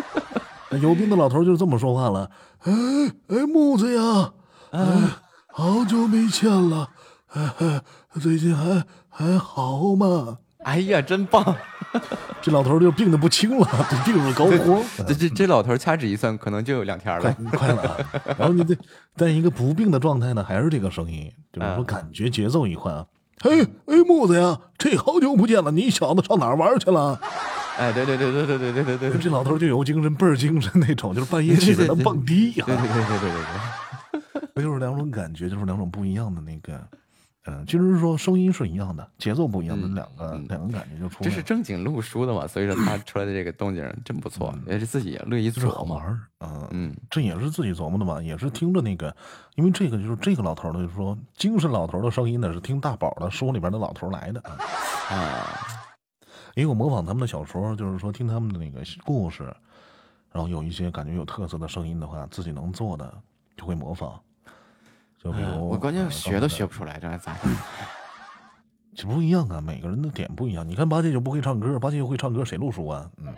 [0.78, 2.30] 有病的老头就是这么说话了，
[2.62, 2.72] 哎
[3.28, 4.32] 哎木子呀，
[4.70, 4.86] 哎，
[5.52, 6.88] 好久没见了，
[7.32, 7.82] 哎，
[8.20, 10.38] 最近还还好吗？
[10.62, 11.56] 哎呀，真棒！
[12.42, 13.66] 这老头就病得不轻了，
[14.04, 14.82] 病入膏肓。
[15.08, 17.98] 这这这老头掐指一算，可能就有两天了，快了。
[18.38, 18.76] 然后你这
[19.16, 23.06] 在一个不病的状态呢，还是这个声音，就是说感觉节奏一换啊。
[23.42, 27.18] 嘿，哎，木子呀，这好久不见了，你小子上哪儿玩去了？
[27.78, 32.64] 哎，对对对对对对对对对，这老头就有精神，倍儿精神那种，就是半夜起来能蹦迪呀。
[32.66, 36.80] 对对对对对对对，那 就是两种感觉，就是两种不一样的那个。
[37.46, 41.30] 嗯，就是说声音是一样的，节奏不一样的两个两个感觉就出来。
[41.30, 46.20] 这是正经录书的嘛，所以说他出来的这个动静真不错，也是自己乐意做好玩儿。
[46.40, 49.16] 嗯嗯，这也是自己琢磨的嘛，也是听着那个，
[49.54, 54.40] 因为这个就是这个老头呢，就是说精神老头的声音呢，是听大宝的书里边的老头来的
[55.08, 55.79] 啊。
[56.54, 59.44] 因为我模仿他们的小说，就是说听他们的那个故事，
[60.32, 63.12] 然后有一些感觉有特色的声音的话，自己能做的
[63.56, 64.20] 就会模仿。
[65.22, 67.36] 就比如，我关键学都学不出来，这还咋？
[68.96, 70.66] 这不一样啊，每个人的点不一样。
[70.68, 73.10] 你看八戒就不会唱歌，八戒会唱歌，谁录书啊？
[73.18, 73.34] 嗯，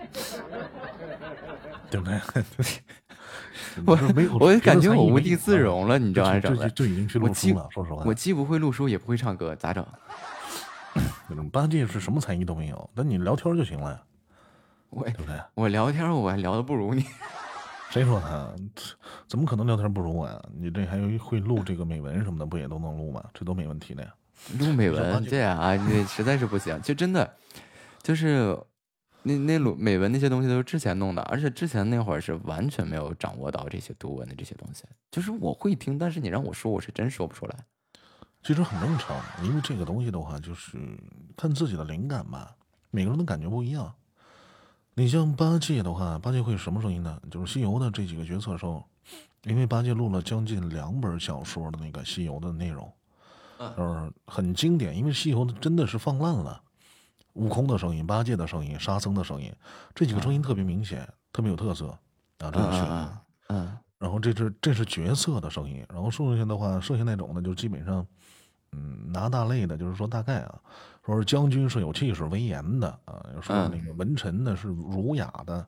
[1.90, 2.20] 对不对？
[3.86, 6.40] 我我感觉我无地自容了，你知道吗？
[6.40, 7.68] 就就已经去录书了。
[7.70, 9.86] 说实话，我既不会录书，也不会唱歌，咋整？
[11.50, 14.02] 八戒是什么才艺都没有，那你聊天就行了呀。
[14.90, 15.40] 我对不对？
[15.54, 17.04] 我聊天我还聊的不如你。
[17.90, 18.50] 谁说他？
[19.26, 20.42] 怎么可能聊天不如我呀？
[20.54, 23.22] 你这还有会录这个美文什么的，不也都能录吗？
[23.34, 24.14] 这都没问题的呀。
[24.58, 26.80] 录美文这样啊，你实在是不行。
[26.82, 27.36] 就真的，
[28.02, 28.58] 就是
[29.22, 34.84] 那那录美文那些东西都是之前弄的，而且之前那会儿是完全没有掌握到这些读文的这些东西。
[35.10, 37.56] 就是我会听，但是你让我说，我是真说不出来。
[38.42, 40.76] 其实很正常，因为这个东西的话，就是
[41.36, 42.54] 看自己的灵感吧。
[42.90, 43.92] 每个人的感觉不一样。
[44.94, 47.20] 你像八戒的话，八戒会什么声音呢？
[47.30, 48.84] 就是西游的这几个角色时候，
[49.44, 52.92] 因为八戒录了将近两本小说的那个西游的内容，
[53.58, 54.94] 就是很经典。
[54.94, 56.60] 因为西游真的是放烂了，
[57.34, 59.50] 悟空的声音、八戒的声音、沙僧的声音，
[59.94, 61.88] 这几个声音特别明显，特别有特色
[62.38, 62.50] 啊。
[62.50, 62.84] 这个是，
[63.48, 68.06] 嗯，然后这是这是角色的声音，然后剩下的话，剩下那种呢，就基本上，
[68.72, 70.60] 嗯，拿大类的，就是说大概啊。
[71.04, 75.66] 说是将军是有气势、威严的啊，说那个文臣呢是儒雅的，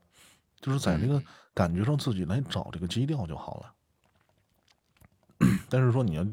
[0.61, 1.21] 就是在这个
[1.53, 5.49] 感觉上自己来找这个基调就好了。
[5.69, 6.25] 但是说你要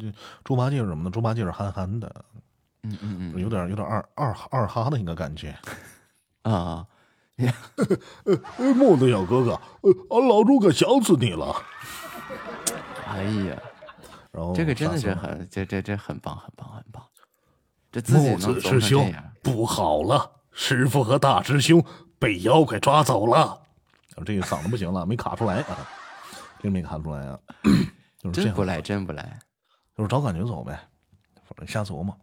[0.43, 1.09] 猪八戒是什么呢？
[1.09, 2.25] 猪八戒是憨憨的，
[2.83, 5.57] 嗯嗯嗯，有点有点二二二哈的一个感觉
[6.43, 6.85] 啊。
[8.75, 9.59] 木子小哥哥，
[10.11, 11.55] 俺老猪可想死你了。
[13.07, 13.59] 哎呀，
[14.31, 17.05] 然后这个真的是很这这这很棒很棒很棒。
[18.09, 19.13] 木子师兄
[19.43, 21.83] 不好了，师傅和大师兄
[22.17, 23.61] 被妖怪抓走了。
[24.25, 25.77] 这个嗓子不行了，没卡出来啊，
[26.59, 27.39] 真没卡出来啊。
[28.31, 29.39] 真不来，真不来，
[29.97, 30.79] 就是找感觉走呗，
[31.43, 32.15] 反正瞎琢磨。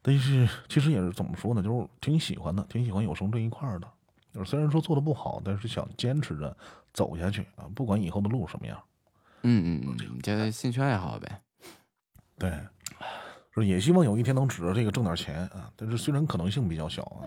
[0.00, 3.88] 但是其实也是怎么说呢，就是挺喜欢的，挺喜欢有声这一块的。
[4.32, 6.56] 就是虽然说做的不好，但是想坚持着
[6.94, 8.80] 走下去啊，不管以后的路什么样。
[9.42, 11.40] 嗯嗯嗯，就兴趣爱好呗。
[12.38, 12.52] 对。
[13.52, 17.26] 说也希望有一天能指着这个挣点钱啊，但是虽然可能性比较小啊。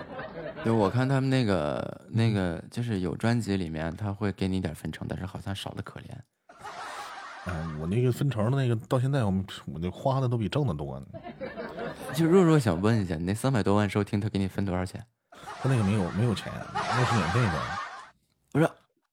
[0.64, 6.06] 就我看他们那个那个，就是有专辑里面他会给你点分成，但是好像少的可怜。
[7.46, 11.06] 嗯，我那个分成的那个到现在我们我那花的都比挣的多呢。
[12.14, 15.04] 就若若想问一下，你那三百多万收听他给你分多少钱？
[15.60, 17.60] 他那个没有没有钱，那是免费的。
[18.52, 18.70] 不是，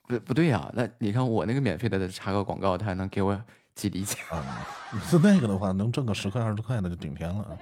[0.09, 3.41] 不不对呀，那你看我那个免费的插个广告，他还能给我。
[3.75, 4.67] 几厘钱啊？
[5.09, 7.57] 是那个的话，能挣个十块二十块的就顶天了。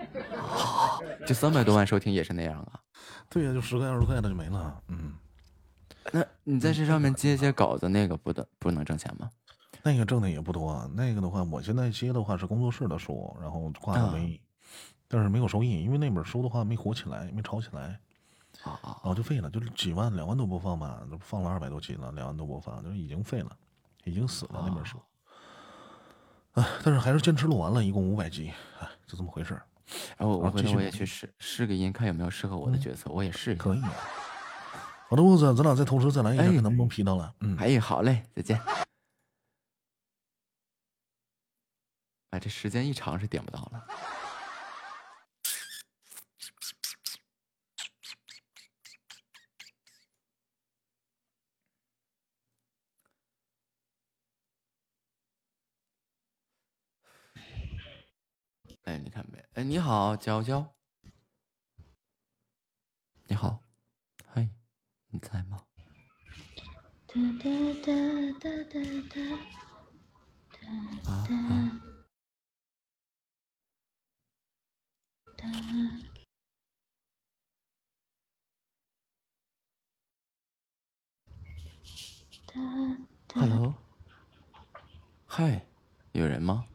[1.28, 2.80] 就三百多万收听也是那样啊？
[3.30, 4.82] 对呀，就十块二十块的就没了。
[4.88, 5.14] 嗯，
[6.12, 9.30] 那你在这上面接一些稿子，那个不得不能挣钱吗？
[9.84, 10.90] 那个挣的也不多。
[10.96, 14.42] 那个的话，我现在接的话是工作室的书，然后挂的微，
[15.08, 18.00] 但是没有收益，因为那本书的话没火起来，没炒起来，
[18.68, 23.58] 啊啊，就废了，就是几万两万多播放吧，都放了二百多集了，两万多播放，就是已经废了，
[24.04, 25.02] 已经死了那本书。
[26.54, 29.54] 但是还是坚持录完了，一共五百集，哎，就这么回事
[30.18, 33.64] 然后我回头我也去试试个音，看有没有适合我的角色，我也试一下。
[33.64, 33.82] 可以。
[33.82, 37.34] 好的，木子，咱俩再同时再来一下，看能不能 P 到了。
[37.40, 38.60] 嗯，哎，好嘞，再见。
[42.32, 43.86] 哎，这时间一长是点不到了。
[58.88, 59.38] 哎，你看没？
[59.56, 60.66] 哎，你好，娇娇。
[63.26, 63.62] 你好，
[64.26, 64.50] 嗨，
[65.10, 65.62] 你在吗？
[71.04, 71.82] 啊啊
[83.34, 83.76] ！Hello，
[85.26, 85.66] 嗨，
[86.14, 86.66] 有人吗？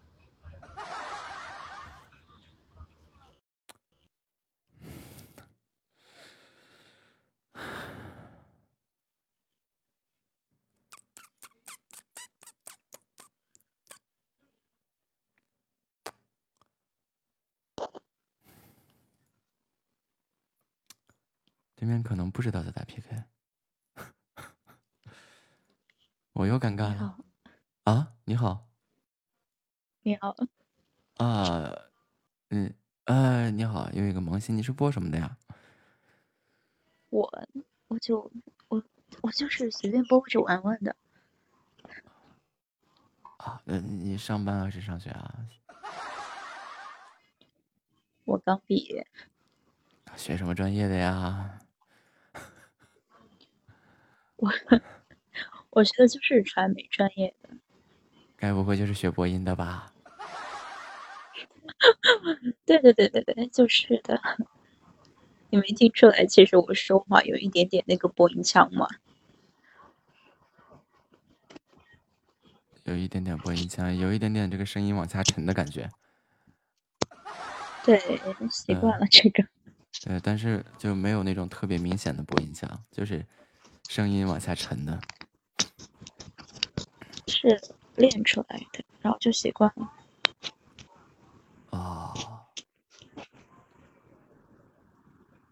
[21.83, 23.25] 对面可能不知道在打 PK，
[26.33, 27.19] 我又尴尬了。
[27.83, 28.69] 啊，你好。
[30.03, 30.37] 你好。
[31.17, 31.75] 啊，
[32.51, 32.73] 嗯，
[33.07, 35.37] 哎，你好，有一个萌新，你是播什么的呀？
[37.11, 37.29] 我，
[37.89, 38.31] 我就
[38.69, 38.81] 我
[39.21, 40.95] 我就是随便播着玩玩的。
[43.39, 45.35] 啊，那你上班还是上学啊？
[48.23, 49.05] 我刚毕业。
[50.15, 51.59] 学什么专业的呀？
[54.43, 54.51] 我
[55.71, 57.51] 我学的就是传媒专业的，
[58.37, 59.93] 该不会就是学播音的吧？
[62.67, 64.21] 对对对对对，就是的。
[65.51, 68.89] 你没听出来，其实我说话有一点点那个播音腔吗？
[72.83, 75.89] 有一点点播音腔，有一点点这个声音往下沉的感觉。
[77.85, 77.97] 对，
[78.51, 79.45] 习惯了这个。
[80.05, 83.25] 对，但是就没有那种特别明显的播音腔，就是。
[83.89, 85.01] 声音往下沉的，
[87.27, 87.61] 是
[87.97, 89.93] 练出来的，然后就习惯了。
[91.71, 92.15] 哦，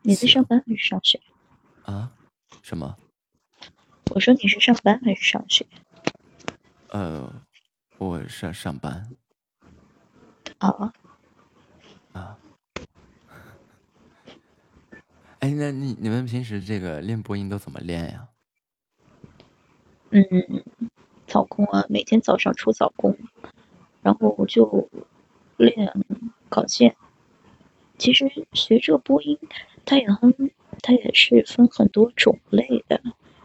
[0.02, 1.20] 你在上班还是上学？
[1.84, 2.12] 啊？
[2.62, 2.96] 什么？
[4.14, 5.66] 我说你是上班还是上学？
[6.88, 7.42] 呃，
[7.98, 9.16] 我上上班。
[10.58, 10.92] 啊？
[15.40, 18.28] 哎，那你你们平时这个练播音都怎么练呀？
[20.10, 20.24] 嗯，
[21.26, 23.16] 早功啊，每天早上出早功，
[24.02, 24.90] 然后我就
[25.56, 25.92] 练
[26.50, 26.94] 稿件。
[27.96, 29.38] 其实学这个播音，
[29.86, 30.34] 它也很，
[30.82, 33.00] 它也是分很多种类的。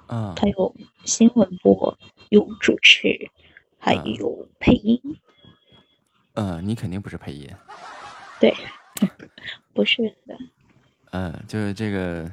[0.07, 0.33] 嗯。
[0.35, 1.97] 它有新闻播，
[2.29, 3.31] 有主持，
[3.77, 4.99] 还有配音。
[6.33, 7.49] 嗯，你肯定不是配音。
[8.41, 8.53] 对，
[9.73, 10.37] 不是的。
[11.15, 12.29] 嗯，就是这个，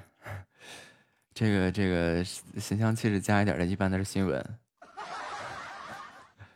[1.32, 4.44] 这个这个形象气质佳一点的，一般都是新闻。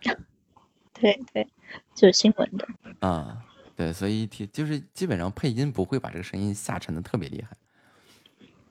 [0.92, 1.46] 对对，
[1.94, 2.66] 就是新闻的。
[2.98, 3.44] 啊，
[3.76, 7.56] 对，所以提就是基本上配音不会把这个声音下沉的特别厉害。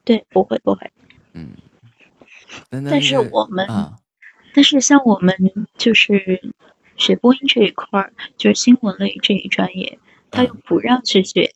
[0.04, 0.92] 对，不会不会。
[1.32, 1.52] 嗯。
[2.70, 3.66] 但是我们，
[4.54, 5.34] 但是像我们
[5.78, 6.54] 就是
[6.98, 9.98] 学播音这一块儿，就是新闻类这一专业。
[10.32, 11.52] 他又不让去学，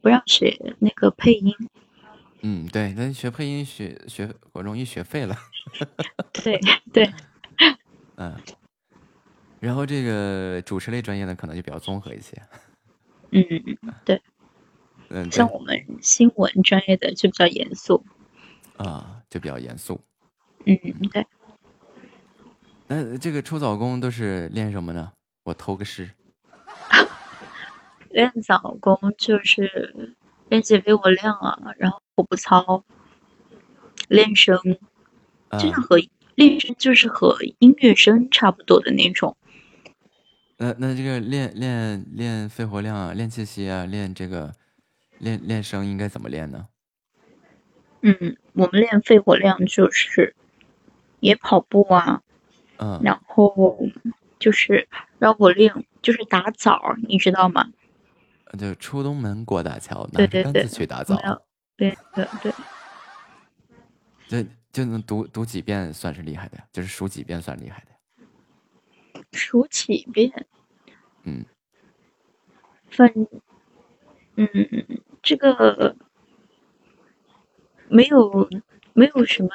[0.00, 1.54] 不让学那个配音。
[2.42, 5.36] 嗯，对，那学配音学学我容易学废了。
[6.32, 6.60] 对
[6.92, 7.12] 对。
[8.16, 8.36] 嗯。
[9.60, 12.42] 然后这个主持类专业呢，可能就比较综合一些。
[13.30, 13.42] 嗯，
[14.04, 14.20] 对。
[15.08, 18.04] 嗯，像我们新闻专业的就比较严肃。
[18.76, 20.00] 啊，就比较严肃。
[20.66, 20.76] 嗯，
[21.10, 21.26] 对。
[22.86, 25.12] 那这个出早功都是练什么呢？
[25.44, 26.10] 我偷个师。
[28.14, 30.14] 练早功就是
[30.48, 32.84] 练习肺活量啊，然后腹部操，
[34.06, 34.56] 练声，
[35.58, 35.98] 就是和
[36.36, 39.36] 练声就是和音乐声差不多的那种。
[40.58, 44.54] 那那这个练练练肺活量啊，练气息啊，练这个
[45.18, 46.68] 练练声应该怎么练呢？
[48.02, 50.36] 嗯，我们练肺活量就是
[51.18, 52.22] 也跑步啊，
[52.76, 53.76] 嗯，然后
[54.38, 54.86] 就是
[55.18, 57.68] 绕口令就是打枣，你知道吗？
[58.56, 61.16] 就出东门过大桥，拿着杆子去打枣。
[61.76, 62.26] 对对
[64.28, 69.20] 对，就就能读读几遍算是厉害的，就是数几遍算厉害的。
[69.32, 70.46] 数几遍？
[71.24, 71.44] 嗯，
[72.90, 73.12] 反
[74.36, 74.48] 嗯，
[75.22, 75.96] 这个
[77.88, 78.48] 没有
[78.92, 79.50] 没有什么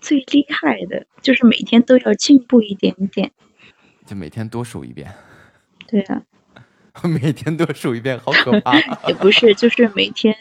[0.00, 3.32] 最厉害的，就是每天都要进步一点点。
[4.04, 5.14] 就每天多数一遍。
[5.88, 6.22] 对啊。
[7.06, 8.78] 每天都数一遍，好可怕。
[9.06, 10.34] 也不是，就是每天，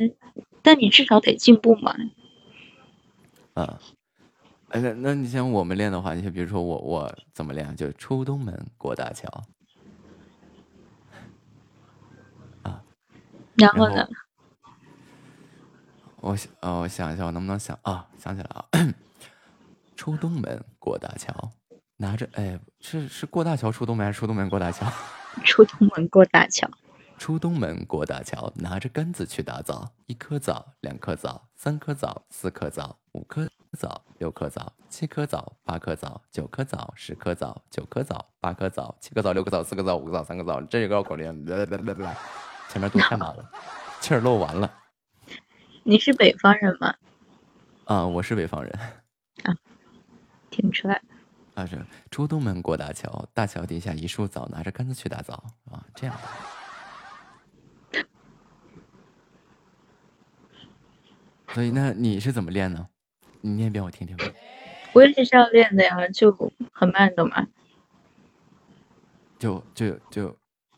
[0.62, 1.94] 但你至少得进步嘛。
[3.54, 3.80] 啊，
[4.70, 7.76] 哎，那那你像我们练的话，你就比如说我我怎么练？
[7.76, 9.28] 就出东门过大桥。
[12.64, 12.82] 啊。
[13.56, 14.08] 然后呢？
[16.20, 18.08] 我想，哦，我想一下，我能不能想啊？
[18.18, 18.66] 想起来了，
[19.96, 21.52] 出东门过大桥，
[21.98, 24.92] 拿着，哎，是是过大桥出东门，还是出东门过大桥？
[25.46, 26.70] 出东门过大桥，
[27.18, 42.18] 出东门过大桥，拿着杆子去打枣，一颗枣，两颗枣，三颗枣，四颗枣，五颗枣，六颗枣，七颗枣，八颗枣，九颗枣，十颗枣，九颗枣，八颗枣，七颗枣，六颗枣，四颗枣，五颗枣，三颗枣，这个绕口令，来来来来，
[42.70, 43.50] 前面都太满了，
[44.02, 44.72] 气儿漏完了。
[45.84, 46.96] 你是北方人吗？
[47.86, 48.72] 啊，我是北方人。
[49.44, 49.56] 啊，
[50.50, 51.02] 听出来。
[51.58, 55.34] 啊，是出东门过大桥，大桥底下一树枣，拿着杆子去打枣
[55.72, 56.16] 啊，这样
[57.92, 58.04] 的。
[61.56, 62.88] 所以，那你是怎么练呢？
[63.42, 64.32] 你念一遍我听听呗。
[64.94, 66.32] 我也是这样练的呀，就
[66.72, 67.48] 很慢的嘛。
[69.40, 70.38] 就就就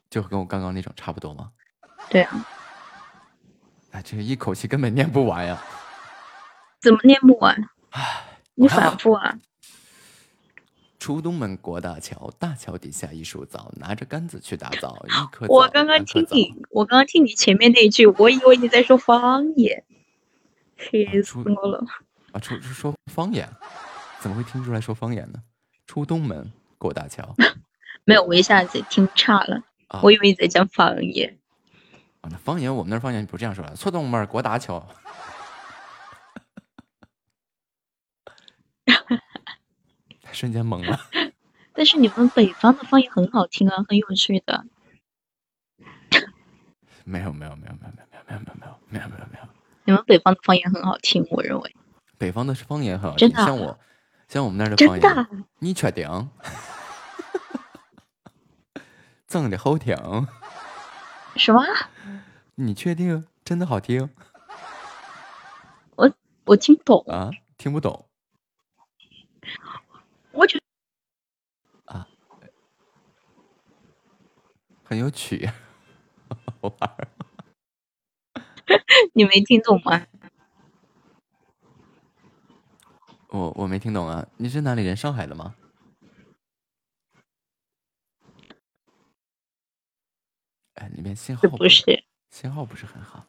[0.09, 1.51] 就跟我刚刚那种差不多吗？
[2.09, 2.47] 对啊。
[3.91, 5.61] 哎，这个一口气根本念不完呀！
[6.79, 7.69] 怎么念不完？
[7.89, 8.23] 唉，
[8.55, 9.37] 你反复啊！
[10.99, 19.85] 出东门过大桥，大桥底下一树枣，拿着杆子去打枣，一颗我刚刚听你，我刚刚听你前面那一句，我以为你在说方言，
[20.77, 21.85] 气死我了！
[22.33, 23.49] 啊，出说方言，
[24.19, 25.41] 怎么会听出来说方言呢？
[25.87, 27.33] 出东门过大桥，
[28.03, 29.63] 没有，我一下子听差了，
[30.03, 31.39] 我以为你在讲方言。
[32.19, 34.85] 啊，那方言我们那方言不这样说的，出东门过大桥。
[40.39, 40.97] 瞬间懵了。
[41.73, 44.65] 但是你们北方的方言很好听啊，很有趣的。
[47.03, 49.45] 没有没有没有没有没有没有没有没有没有没有没有没有。
[49.83, 51.75] 你们北方的方言很好听，我认为。
[52.17, 53.77] 北方的方言很好听，像我，
[54.29, 55.45] 像我们那儿的方言。
[55.59, 56.29] 你确定？
[59.27, 59.95] 真的好听。
[61.35, 61.61] 什么？
[62.55, 64.09] 你确定真的好听？
[65.95, 66.09] 我
[66.45, 68.05] 我听不懂啊，听不懂。
[70.31, 70.61] 我觉
[71.85, 72.07] 啊，
[74.89, 75.47] 很有趣，
[76.27, 77.07] 好 玩。
[79.13, 80.07] 你没听懂吗？
[83.27, 84.27] 我我没听懂啊！
[84.37, 84.97] 你是哪里人？
[84.97, 85.53] 上海的吗？
[90.73, 92.03] 哎，里面信号不是。
[92.31, 93.23] 信号不是很好，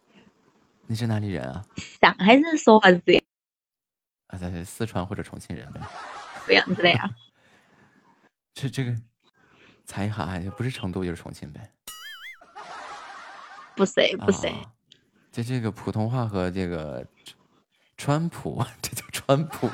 [0.86, 1.62] 你是哪里人啊？
[2.00, 3.22] 上海人说话这样？
[4.28, 5.80] 啊，在四川或者重庆人呗。
[6.46, 7.10] 这样子的呀？
[8.54, 8.96] 这这个
[9.84, 11.70] 猜一下，不是成都就是重庆呗？
[13.76, 14.48] 不是不是，
[15.32, 17.06] 就这个普通话和这个
[17.96, 19.68] 川普， 这叫川普，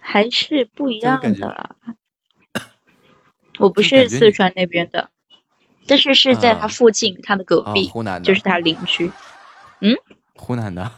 [0.00, 1.76] 还是不一样的。
[3.58, 5.10] 我不是四川那边的。
[5.86, 9.10] 但是是在他附近，他的隔壁，湖南的就是他邻居。
[9.80, 9.96] 嗯，
[10.36, 10.90] 湖南的。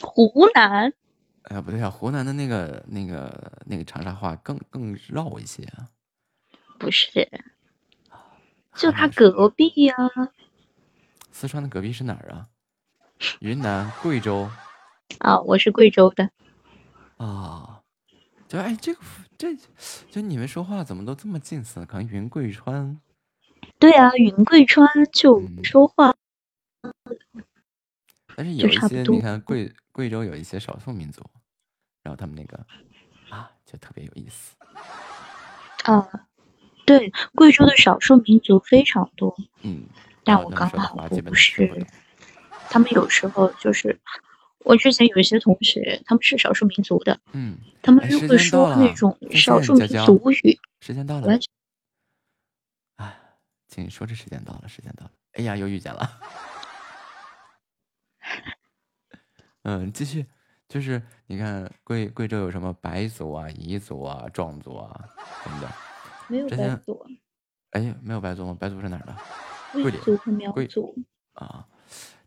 [0.00, 0.92] 湖南？
[1.44, 5.88] 哎呀，不对啊，湖南的那个、那个、那个长沙话更更绕一些啊。
[6.78, 7.28] 不是，
[8.74, 9.94] 就他隔壁呀。
[11.30, 12.48] 四川的隔壁是哪儿啊？
[13.40, 14.50] 云南、贵州。
[15.18, 16.30] 啊，我是贵州的。
[17.16, 17.82] 啊，
[18.48, 19.00] 就哎，这个
[19.38, 19.56] 这，
[20.10, 21.84] 就你们说话怎么都这么近似？
[21.86, 23.00] 可能云贵川。
[23.78, 26.14] 对啊，云贵川就说话，
[28.36, 31.22] 但是有一些你看贵贵州有一些少数民族，
[32.02, 32.56] 然后他们那个
[33.30, 34.56] 啊就特别有意思。
[35.84, 36.08] 啊，
[36.86, 39.34] 对，贵州的少数民族非常多。
[39.62, 39.84] 嗯，
[40.24, 40.94] 但我刚好
[41.24, 41.86] 不是。
[42.70, 44.00] 他们有时候就是，
[44.60, 50.58] 我之前有一些同学，他们是少数民族的，嗯，他们就会说那种少数民族语。
[50.80, 51.38] 时间到了。
[53.68, 55.10] 请说，这时间到了，时间到了。
[55.32, 56.20] 哎呀，又遇见了。
[59.62, 60.26] 嗯，继续，
[60.68, 65.08] 就是你看贵贵州有什么白族啊、彝族啊、壮族啊
[65.44, 65.70] 什么的。
[66.28, 67.06] 没有白族。
[67.70, 68.56] 哎，没有白族吗？
[68.58, 69.16] 白族是哪儿的？
[69.72, 70.94] 贵族和苗族。
[71.34, 71.66] 啊，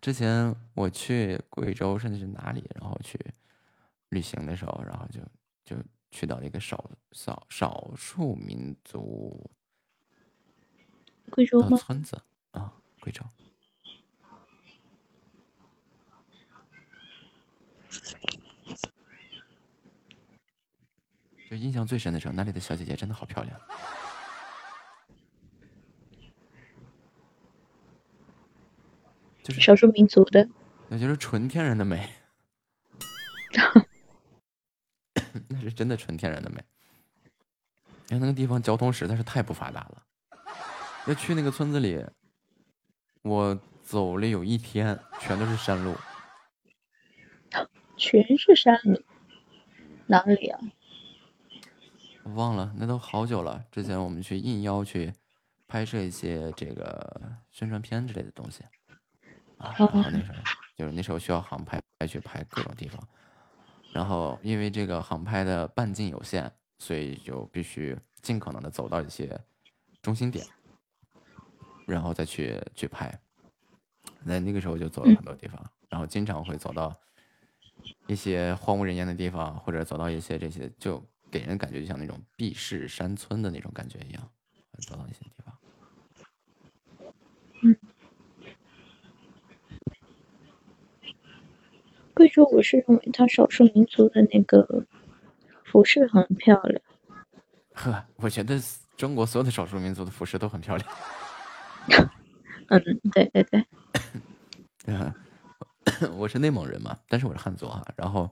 [0.02, 3.20] 之前我去贵州，甚至是哪里，然后去
[4.10, 5.20] 旅行的时候，然后就
[5.64, 5.82] 就
[6.12, 9.50] 去到了一个少少少数民族。
[11.32, 11.78] 贵州吗？
[11.78, 12.20] 村子
[12.52, 13.24] 啊，贵州。
[21.50, 23.60] 就印象最深的时候，那里的小姐姐真的好漂亮。
[29.44, 30.50] 就是少数民族的，
[30.88, 32.10] 那就是纯天然的美，
[35.50, 36.64] 那是真的纯天然的美。
[38.10, 40.04] 因为那个地方交通实在是太不发达了，
[41.06, 42.04] 要去那个村子里，
[43.22, 45.96] 我走了有一天，全都是山路，
[47.98, 49.02] 全是山路，
[50.08, 50.60] 哪里啊？
[52.24, 53.64] 我忘了，那都好久了。
[53.72, 55.14] 之前我们去应邀去
[55.68, 58.64] 拍摄一些这个宣传片之类的东西。
[59.58, 60.38] 啊，然后那时候
[60.76, 63.02] 就是那时候需要航拍去拍各种地方，
[63.94, 69.40] 然后因为这个航拍的半径有限，所以就必须尽可能的走到一些
[70.02, 70.46] 中心点，
[71.88, 73.18] 然后再去去拍。
[74.24, 76.94] 那那个时候就走了很多地方，然后经常会走到
[78.08, 84.30] 一些荒无人烟的地方，或者走到一些这些，就给人感觉就像那种避世山村的那种感觉一样，
[84.88, 85.56] 走到一些地方。
[87.62, 87.76] 嗯。
[92.14, 94.86] 贵州，我是认为它少数民族的那个
[95.66, 96.82] 服饰很漂亮。
[97.74, 98.58] 呵， 我觉得
[98.96, 100.90] 中国所有的少数民族的服饰都很漂亮。
[102.70, 102.82] 嗯，
[103.12, 103.66] 对对对。
[104.86, 105.14] 嗯，
[106.18, 107.84] 我是内蒙人嘛，但是我是汉族哈。
[107.96, 108.30] 然后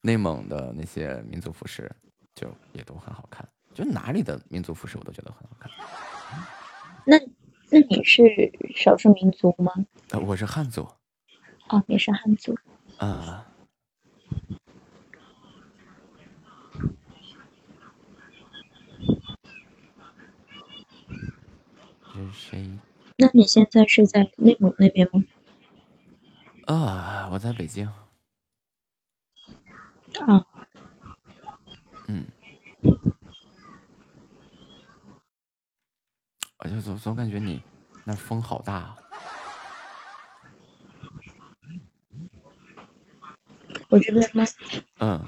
[0.00, 1.90] 内蒙的那些民族服饰
[2.34, 5.70] 就也都很好看，就哪里的民族服饰我都觉得很好看。
[7.04, 7.18] 那
[7.70, 8.22] 那你是
[8.74, 9.72] 少数民族吗？
[10.10, 10.88] 呃，我是汉族。
[11.68, 12.56] 哦，你是汉族。
[12.98, 13.46] 啊，
[22.14, 22.70] 这是谁？
[23.18, 25.24] 那你现在是在内蒙那边吗？
[26.66, 27.86] 啊，我在北京。
[30.20, 30.44] 啊。
[32.08, 32.26] 嗯。
[36.58, 37.62] 我就总总感觉你
[38.04, 38.96] 那风好大。
[43.88, 44.44] 我这边吗？
[44.98, 45.24] 嗯。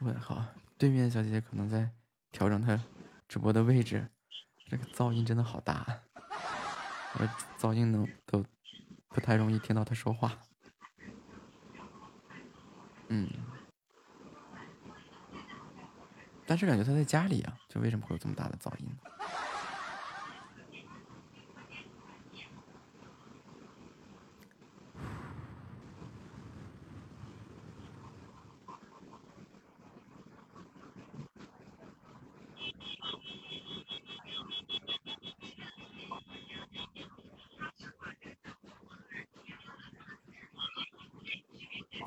[0.00, 0.44] 问，好，
[0.76, 1.90] 对面小姐姐可能在
[2.30, 2.78] 调整她
[3.28, 4.08] 直播的位置，
[4.68, 6.02] 这个噪音真的好大，
[7.14, 7.28] 我
[7.58, 8.44] 噪音能都
[9.08, 10.38] 不太容易听到她说话。
[13.08, 13.28] 嗯，
[16.44, 18.88] 但是感觉她在家里啊，就为什么会有这么大的噪音？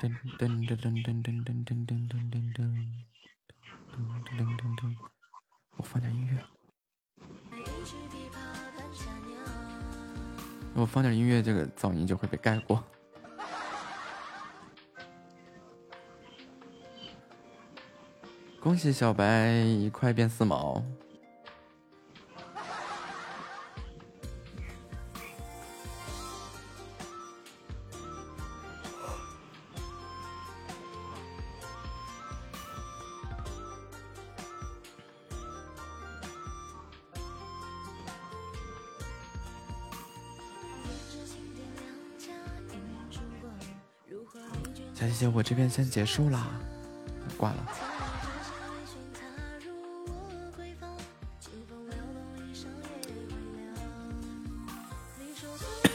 [0.00, 0.08] 噔
[0.38, 2.64] 噔噔噔噔噔噔噔噔噔噔噔
[3.92, 4.96] 噔噔噔噔，
[5.76, 6.42] 我放点音乐。
[10.72, 12.82] 我放点音乐，这个噪音就会被盖过。
[18.58, 20.82] 恭喜小白一块变四毛。
[45.50, 46.46] 这边先结束啦，
[47.36, 47.66] 挂了。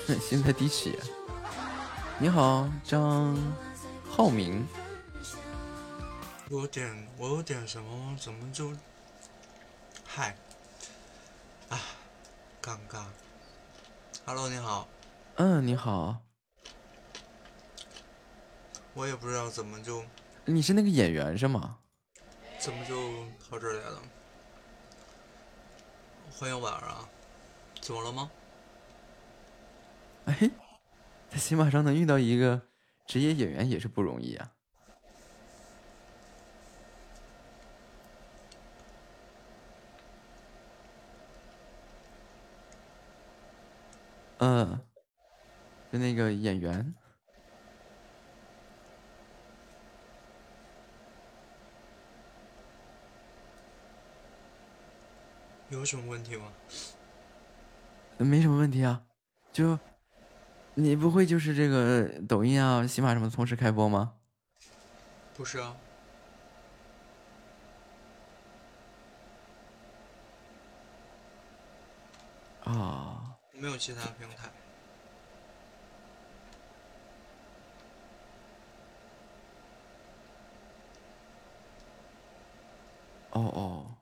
[0.20, 1.00] 心在滴血。
[2.20, 3.34] 你好，张
[4.04, 4.68] 浩明。
[6.50, 8.14] 我点我点什么？
[8.20, 8.74] 怎么就？
[10.06, 10.36] 嗨，
[11.70, 11.80] 啊，
[12.62, 13.06] 尴尬。
[14.26, 14.86] Hello，你好。
[15.36, 16.25] 嗯，你好。
[18.96, 20.02] 我也不知道怎么就，
[20.46, 21.78] 你是那个演员是吗？
[22.58, 22.96] 怎么就
[23.50, 24.02] 跑这儿来了？
[26.32, 27.10] 欢迎婉儿啊，
[27.82, 28.32] 怎么了吗？
[30.26, 30.50] 哎，
[31.30, 32.70] 在喜马上能遇到一个
[33.06, 34.52] 职业演员也是不容易啊。
[44.38, 44.80] 嗯，
[45.92, 46.96] 就那个演员。
[55.76, 56.46] 有什么问题吗？
[58.18, 59.04] 没什么问题啊，
[59.52, 59.78] 就
[60.76, 64.14] 你不会就是这个抖音啊、喜马什么同时开播吗？
[65.36, 65.76] 不是啊。
[72.64, 73.36] 啊。
[73.52, 74.50] 没有其他平台。
[83.32, 83.95] 哦哦。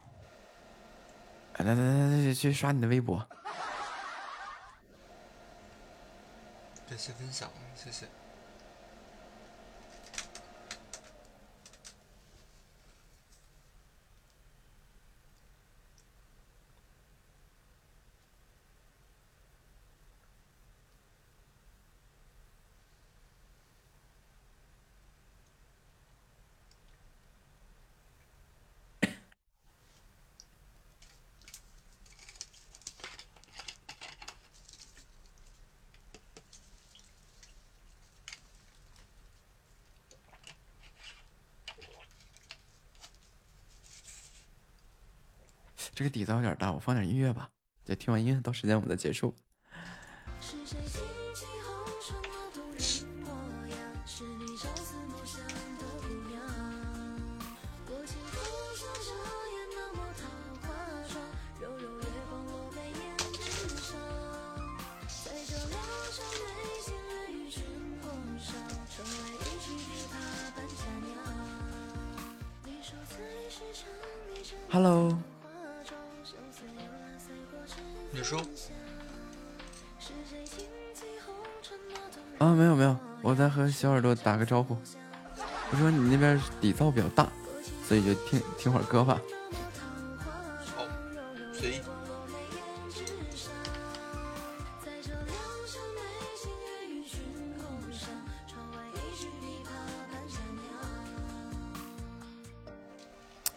[1.60, 3.18] 来来来来，去刷你的微博。
[6.90, 8.08] 感谢分享，谢谢。
[46.04, 47.50] 这个底噪有点大，我放点音乐吧。
[47.86, 49.34] 就听完音乐，到时间我们再结束。
[82.40, 84.78] 啊，没有没有，我在和小耳朵打个招呼。
[85.72, 87.28] 我说你那边底噪比较大，
[87.88, 89.22] 所以就听听会儿歌吧。
[90.76, 90.84] 好，
[91.54, 91.82] 随意。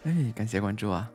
[0.05, 1.11] 哎，感谢关注啊！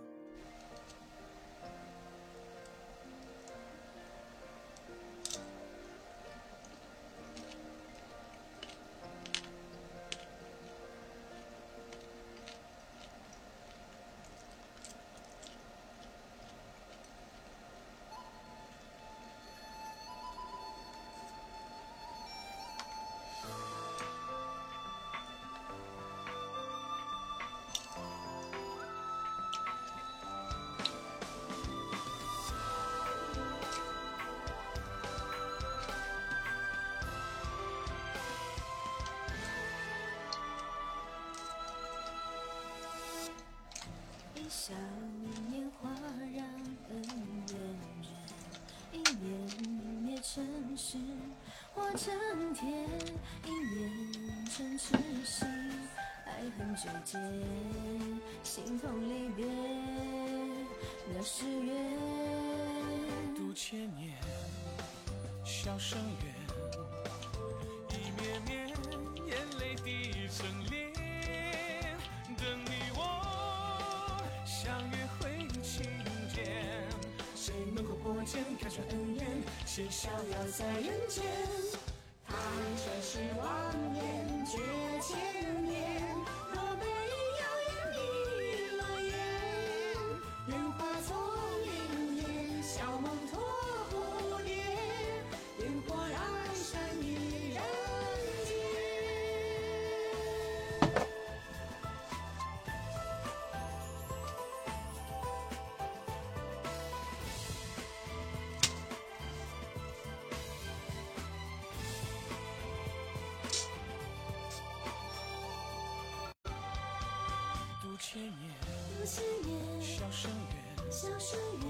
[118.12, 121.66] 千年等思念笑生缘，小笑生缘，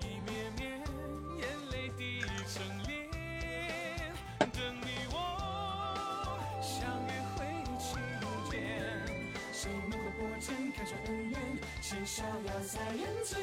[0.00, 0.82] 一绵绵
[1.38, 2.92] 眼泪滴成莲。
[4.40, 5.14] 等你我
[6.60, 7.38] 相约，会
[7.78, 7.86] 晴
[8.50, 8.52] 天。
[9.52, 11.38] 谁能回破茧，开创恩怨，
[11.80, 13.38] 携逍遥在人间。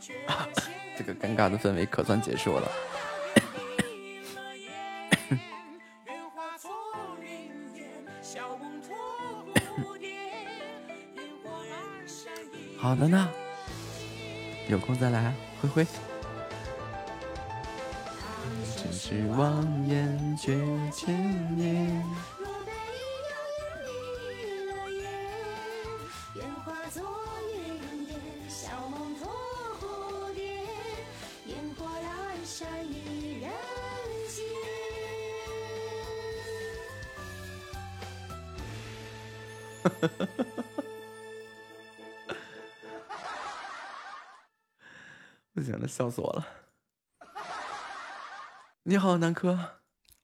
[0.96, 2.68] 这个尴尬的氛围可算结束了。
[12.78, 13.28] 好的呢，
[14.68, 15.86] 有空再来，灰灰。
[18.76, 20.54] 真是望眼绝
[45.54, 46.46] 不行了，笑死我了。
[48.82, 49.56] 你好，南柯。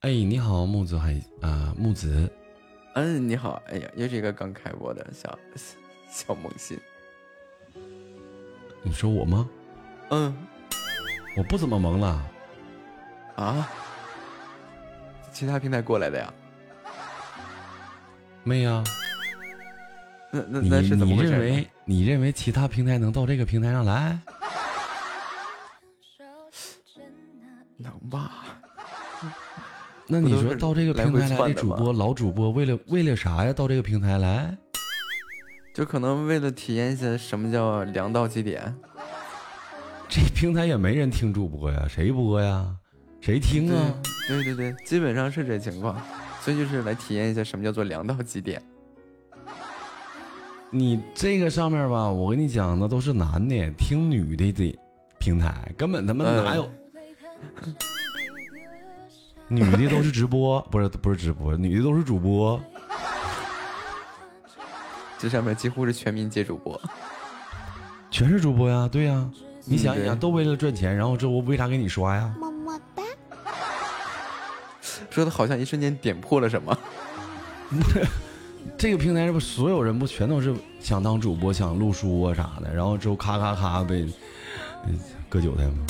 [0.00, 2.30] 哎，你好，木子海啊，木子。
[2.94, 3.62] 嗯，你好。
[3.68, 5.38] 哎呀，又是一个刚开播的小
[6.08, 6.78] 小萌新。
[8.82, 9.48] 你说我吗？
[10.10, 10.46] 嗯，
[11.36, 12.30] 我不怎么萌了。
[13.36, 13.68] 啊？
[15.32, 16.34] 其他平台过来的呀？
[18.42, 18.82] 没呀。
[20.32, 21.30] 那那那是怎么回事？
[21.30, 24.18] 你认为你认为其他平台能到这个平台上来？
[27.76, 28.30] 能吧？
[30.06, 33.52] 那你说到这个平台来的主播老主播为了为了啥呀？
[33.52, 34.56] 到这个平台来？
[35.72, 38.74] 就可能为了体验一下什么叫凉到极点。
[40.08, 42.76] 这平台也没人听主播呀，谁播呀？
[43.20, 43.94] 谁听啊？
[44.26, 45.96] 对对对，基本上是这情况，
[46.40, 48.60] 所以就是来体验一下什么叫做凉到极点。
[50.72, 54.78] 你这个上面吧，我跟你讲，那都是男的听女的的
[55.18, 56.70] 平台，根本他妈哪有？
[59.48, 62.60] 女的都是直播，不是不是直播，女的都是主播。
[65.18, 66.80] 这上面几乎是全民皆主播，
[68.10, 69.28] 全是主播呀，对呀。
[69.64, 72.32] 你想一想，都为了赚钱，然后这我为啥给你刷呀？
[72.38, 73.02] 么么哒。
[75.10, 76.78] 说的好像一瞬间点破了什么。
[78.80, 84.06] 这个平台是不所有人不全都是想当主播、想录书啊啥的，然后之后咔咔咔被
[85.28, 85.86] 割韭菜吗？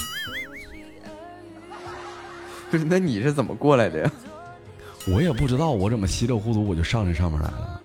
[2.68, 4.10] 不是，那你是怎么过来的呀？
[5.06, 7.80] 我也不知道，我怎么稀里糊涂我就上这上面来了。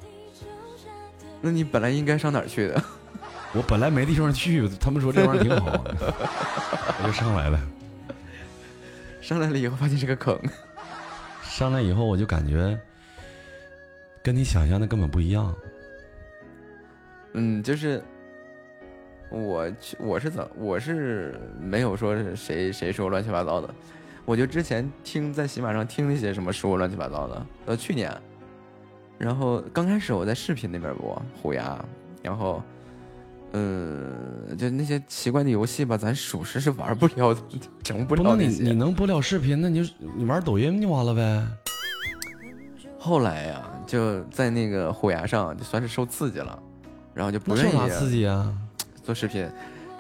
[1.40, 2.84] 那你本来应该上哪儿去的？
[3.54, 5.86] 我本来没地方去，他们说这玩意儿挺好，
[7.00, 7.62] 我就上来了。
[9.22, 10.36] 上来了以后发现是个坑。
[11.44, 12.76] 上来以后我就感觉。
[14.26, 15.54] 跟你想象的根本不一样。
[17.34, 18.02] 嗯，就是
[19.30, 23.72] 我去，我是怎，我是没有说是谁谁说乱七八糟的，
[24.26, 28.12] 我就之前听在喜马上听那些什么说乱七八糟的，呃，去年，
[29.20, 31.86] 然后刚开始我在视频那边播虎牙，
[32.24, 32.64] 然后，
[33.52, 37.38] 呃，就那些奇怪的游戏吧，咱属实是玩不了，
[37.84, 38.64] 整不了那些。
[38.64, 41.48] 你你能播了视频，那你就你玩抖音就完了呗。
[42.98, 46.58] 后来呀，就在那个虎牙上，就算是受刺激了，
[47.14, 48.52] 然后就不愿意刺激啊，
[49.04, 49.48] 做视频。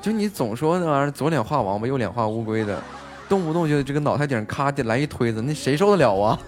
[0.01, 2.81] 就你总说那玩意儿左脸画王八，右脸画乌龟的，
[3.27, 6.39] 动不动就这个脑袋顶咔的来一推子，那谁受得了啊？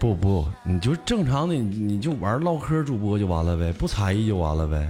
[0.00, 4.88] 不不，你就正常的，你就玩唠嗑主播就完了呗，不才艺就完了呗。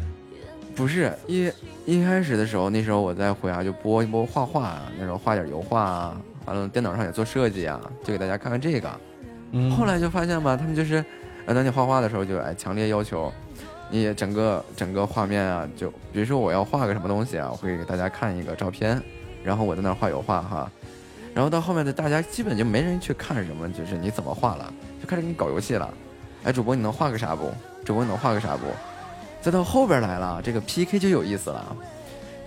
[0.75, 1.51] 不是一
[1.85, 8.89] 一开始的时候，那时候我在虎牙，就播一播画画啊，那时候画点油画啊，完了电脑上也做设计啊，就给大家看看这个。
[9.53, 11.05] 嗯，后来就发现吧，他们就是，
[11.47, 13.33] 呃，当你画画的时候就哎强烈要求，
[13.91, 19.01] 你整个整个画面啊，就比如说我要画个什么东西啊，我会给大家看一个照片，
[19.43, 20.71] 然后我在那儿画油画哈，
[21.35, 25.93] 然后到后面的大家基本就没人去看什么，就是你怎么画了，就开始给你搞游戏了。
[26.45, 27.51] 哎，主播你能画个啥不？
[27.85, 28.67] 主播你能画个啥不？
[29.41, 31.77] 再到后边来了，这个 PK 就有意思了。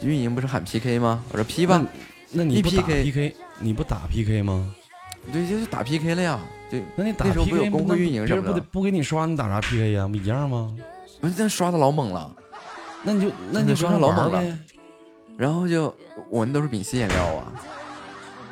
[0.01, 1.23] 运营不是喊 PK 吗？
[1.31, 1.83] 我说 P 吧，
[2.31, 4.75] 那你不打 PK PK，你不打 PK 吗？
[5.31, 6.39] 对，就打 PK 了呀。
[6.69, 10.07] 对，那你打那时候不有公会运营什么的不得，不给你刷，你打啥 PK 呀？
[10.07, 10.73] 不一样吗？
[11.19, 12.33] 不是，那刷的老猛了。
[13.03, 14.57] 那你就那你就刷的老猛了。
[15.37, 15.93] 然后就
[16.29, 17.53] 我们都是丙烯颜料啊，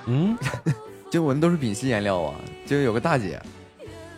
[0.07, 0.37] 嗯，
[1.11, 2.35] 就我们都是丙烯颜料啊，
[2.65, 3.39] 就有个大姐，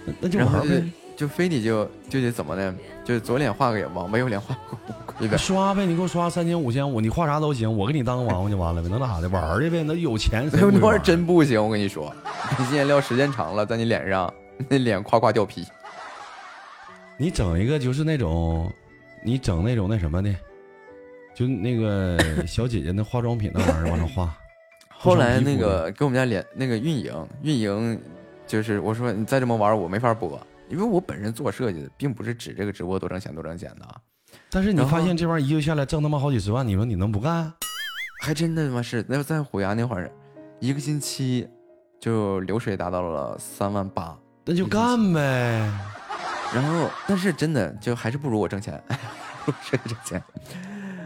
[0.06, 0.92] 那那就然后就玩呗，
[1.22, 2.74] 就非得就就得怎么的？
[3.06, 5.38] 就是左脸画个王八，右脸画个乌龟的。
[5.38, 9.30] 刷呗，你给我刷三千五千五，你画啥都行，我给你当个王八就完了呗，能咋的？
[9.30, 11.00] 玩儿去呗，那有钱 那玩意儿？
[11.00, 12.12] 真不行，我跟你说，
[12.58, 14.34] 你今天撂时间长了，在你脸上，
[14.68, 15.64] 那脸夸夸掉皮。
[17.18, 18.74] 你整一个就是那种，
[19.24, 20.36] 你整那种那什么的，
[21.36, 22.18] 就那个
[22.48, 24.36] 小姐姐那化妆品那玩意儿往上画。
[24.90, 28.02] 后来那个给我们家脸那个运营运营，
[28.48, 30.40] 就是我说你再这么玩儿，我没法播，
[30.72, 33.96] 因为我本身做设计的，并不是指这个直播多挣钱多挣钱的啊。
[34.50, 37.52] 但是你发现这玩意儿一个月下来挣他妈好几十万，你说你能不干？
[38.22, 40.10] 还真的他妈是，那在虎牙那会儿，
[40.60, 41.46] 一个星期
[42.00, 45.70] 就流水达到了三万八，那就干呗。
[46.54, 48.82] 然后但是真的就还是不如我挣钱，
[49.44, 50.24] 不如我挣钱。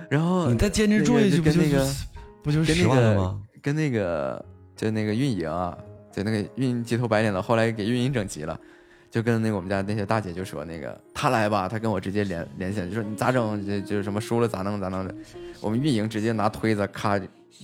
[0.09, 2.05] 然后你再坚持做下去，不就跟那个是
[2.43, 3.41] 不就是十跟那个万了吗？
[3.63, 5.75] 跟那个就那个运营啊，
[6.11, 8.59] 就那个运营鸡头白脸的，后来给运营整急了。
[9.15, 13.65] 就跟那个我们家那些大姐就说那个他来吧，他跟我直接联连线，就说你咋整？
[13.65, 15.15] 就就是什么输了咋弄咋弄的。
[15.61, 17.17] 我们运营直接拿推子咔，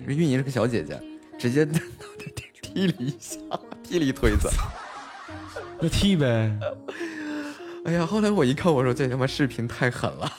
[0.08, 0.98] 运营是个小姐姐，
[1.38, 1.68] 直接
[2.64, 3.38] 踢了一下，
[3.84, 4.48] 踢了一推子。
[5.82, 6.58] 那踢呗。
[7.84, 10.32] 哎呀，后来我一看，我说这他妈视频太狠了。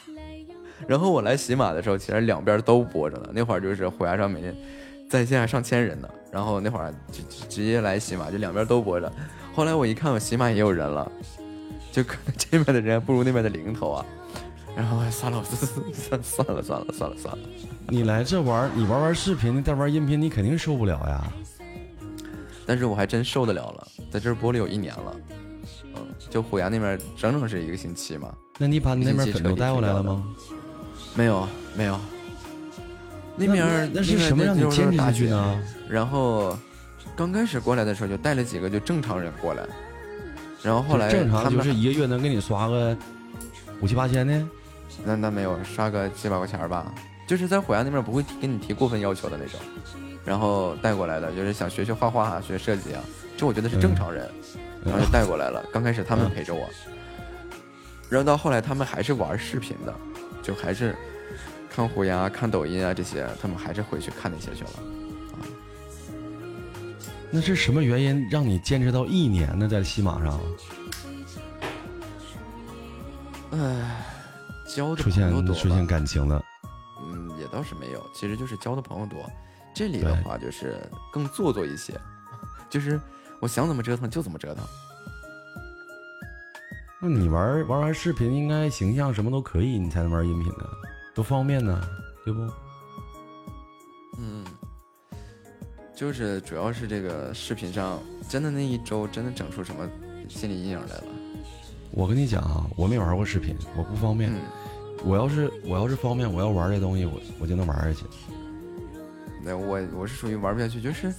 [0.89, 3.29] 然后我来喜马的时候，其实两边都播着呢。
[3.35, 4.57] 那会儿就是虎牙上每天
[5.11, 9.13] 在线上千人呢，然后那会儿就就直接来喜马，就两边都播着。
[9.55, 11.11] 后来我一看，我喜马也有人了，
[11.91, 14.05] 就可能 这边的人不如那边的零头啊。
[14.75, 17.39] 然后算了，算算了算了算了算了。
[17.89, 21.33] 你来这玩，你玩玩视频，你再玩音频，你肯定受不了呀。
[22.65, 25.17] 但是我还真受得了了，在这儿播了有一年了。
[25.95, 28.33] 嗯，就虎牙那边整整是一个星期嘛。
[28.59, 30.25] 那你把你那边粉都带过来了吗？
[31.15, 31.47] 没有，
[31.77, 32.01] 没有。
[33.37, 35.63] 那那边儿那是什么让你坚持下去呢？
[35.89, 36.57] 然后
[37.17, 39.63] 刚开始过来的时候就带了几个就正常人过来，
[40.63, 42.97] 然后后来正常他们就是一个月能给你刷个
[43.81, 44.43] 五七八千的。
[45.05, 46.93] 那那没有刷个几百块钱吧，
[47.27, 49.59] 就是在虎牙那边不会提给你提过分要求的那种，
[50.23, 53.03] 然后带过来的就是想学学画画啊，学设计啊，
[53.37, 54.31] 这我觉得是正常人，
[54.85, 55.65] 然后就带过来了。
[55.73, 56.69] 刚开始他们陪着我，
[58.11, 59.95] 然后到后来他们还是玩视频的，
[60.43, 60.95] 就还是
[61.75, 64.71] 看虎牙、看抖音啊这些，他们还是回去看那些去了。
[67.33, 69.67] 那是什么原因让你坚持到一年呢？
[69.67, 70.39] 在西马上
[73.53, 74.05] 唉，
[74.69, 76.45] 交的出现出现感情了。
[77.03, 79.19] 嗯，也倒是没有，其实就是交的朋友多。
[79.75, 80.79] 这里的话就是
[81.11, 81.99] 更做作一些，
[82.69, 83.01] 就是
[83.41, 84.63] 我想怎么折腾就怎么折腾。
[87.01, 90.69] 那你玩玩完视频，应该形象什么都可以，你才能玩音频呢，
[91.15, 91.81] 多方便呢，
[92.25, 92.41] 对不？
[94.19, 94.45] 嗯，
[95.95, 99.89] 就是主要是这个视频上，真的那一周真的整出什么
[100.29, 101.05] 心理阴影来了。
[101.91, 104.33] 我跟你讲啊，我没玩过视频，我不方便。
[104.33, 104.41] 嗯，
[105.05, 108.07] 我要是我要是方便，我要玩这东西，我我就能玩下去。
[109.45, 111.13] 那我我是属于玩不下去，就是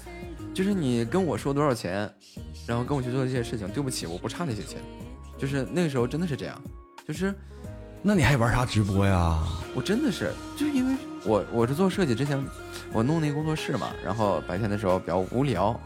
[0.53, 2.11] 就是你跟我说多少钱，
[2.65, 4.79] 然后跟我去做这些事情，对不起，我不差那些钱。
[5.37, 6.59] 就是那个时候真的是这样，
[7.07, 7.33] 就是
[8.01, 9.43] 那你还玩啥直播呀？
[9.75, 10.95] 我真的是，就因为
[11.25, 12.43] 我我是做设计之前，
[12.91, 15.79] 我弄那个工作室嘛，然后白天的时候比较无聊，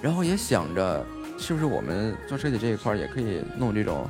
[0.00, 1.04] 然后也想着
[1.38, 4.08] 是不是我们做设计这一块儿也可以弄这种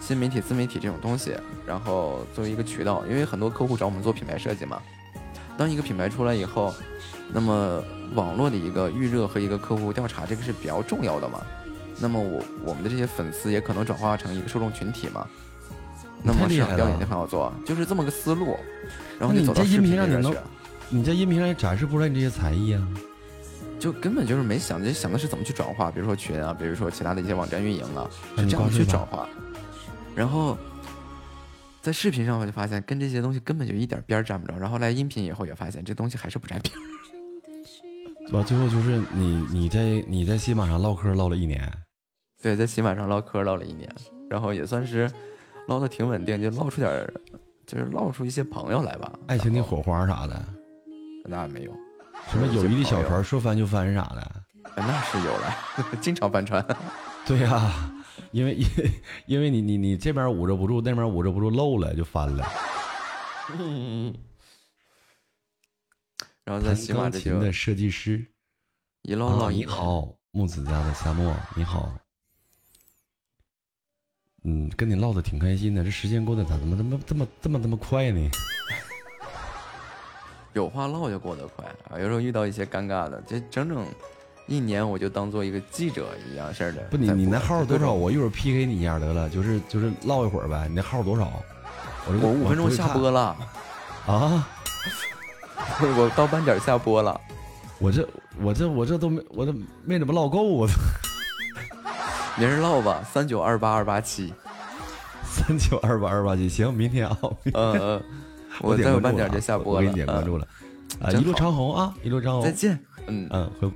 [0.00, 1.34] 新媒体、自媒体这种东西，
[1.66, 4.80] 然后作为一个渠道，因为很多客户找我们做品牌设计嘛。
[5.56, 6.74] 当一个品牌出来以后，
[7.32, 7.82] 那么
[8.14, 11.40] 网络的一个预热和一个客户调查，这个是比较重要的嘛。
[12.00, 15.26] 那么我我们的这些粉丝也可能转化成一个受众群体嘛。
[16.22, 18.56] 那么太厉害了市场调研就很好做，就是这么个思路。
[19.18, 20.34] 然后你在音走到视频频上你能。
[20.90, 22.88] 你在音频上也展示不出来你这些才艺啊？
[23.78, 29.28] 就根本就是没想，就想的是怎么去转化，比如说群啊，比如说其他的一些网站运营啊，是这样去转化。
[30.14, 30.56] 然后
[31.82, 34.58] 在视频上我就发现，跟这些东西根本就一点边沾不着。
[34.58, 36.74] 然后来音频以后也发现，这东西还是不沾边。
[38.26, 38.42] 是吧？
[38.42, 41.70] 最后就是你你在你在喜马上唠嗑唠了一年，
[42.42, 43.88] 对，在喜马上唠嗑唠了一年，
[44.28, 45.10] 然后也算是
[45.68, 47.12] 唠的挺稳定，就唠出点，
[47.68, 50.42] 就是唠出一些朋友来吧，爱情的火花啥的，
[51.26, 51.72] 那没有。
[52.30, 54.42] 什么友谊的小船说翻就翻啥的，
[54.74, 55.54] 那是有了，
[56.00, 56.66] 经常翻船。
[57.26, 57.92] 对呀，
[58.32, 58.66] 因为因
[59.26, 62.48] 因为你你你这边捂着不住，那边捂着不住，漏了就翻了。
[63.58, 64.14] 嗯。
[66.44, 68.26] 然后在喜马这就的设计师，
[69.02, 71.92] 一唠唠你好，木子家的夏末你好。
[74.44, 78.20] 嗯，跟你唠的挺开心的，这时间过得咋怎么怎么这么这么这么快呢？
[80.54, 81.98] 有话唠就过得快啊！
[81.98, 83.84] 有时候遇到一些尴尬的，这整整
[84.46, 86.82] 一年，我就当做一个记者一样似的。
[86.90, 87.92] 不，你你那号多少？
[87.92, 90.66] 我一会儿 PK 你一下得了，就是就是唠一会儿呗。
[90.68, 91.30] 你那号多少？
[92.06, 93.36] 我我五分钟下播了
[94.06, 94.48] 啊！
[95.80, 97.20] 我到半点下播了。
[97.78, 98.08] 我这
[98.40, 99.54] 我这我这都没我都
[99.84, 100.66] 没怎么唠够我。
[102.38, 104.32] 明儿唠吧，三九二八二八七，
[105.24, 107.18] 三九二八二八七，行，明天啊。
[107.52, 108.02] 嗯嗯。
[108.60, 110.48] 我再有半点就下播了，我给你点关注了，
[111.00, 113.70] 啊，一路长虹啊，一路长虹，再见，嗯嗯，回。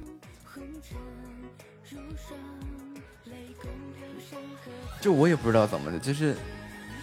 [5.01, 6.35] 就我也不知道怎么的，就是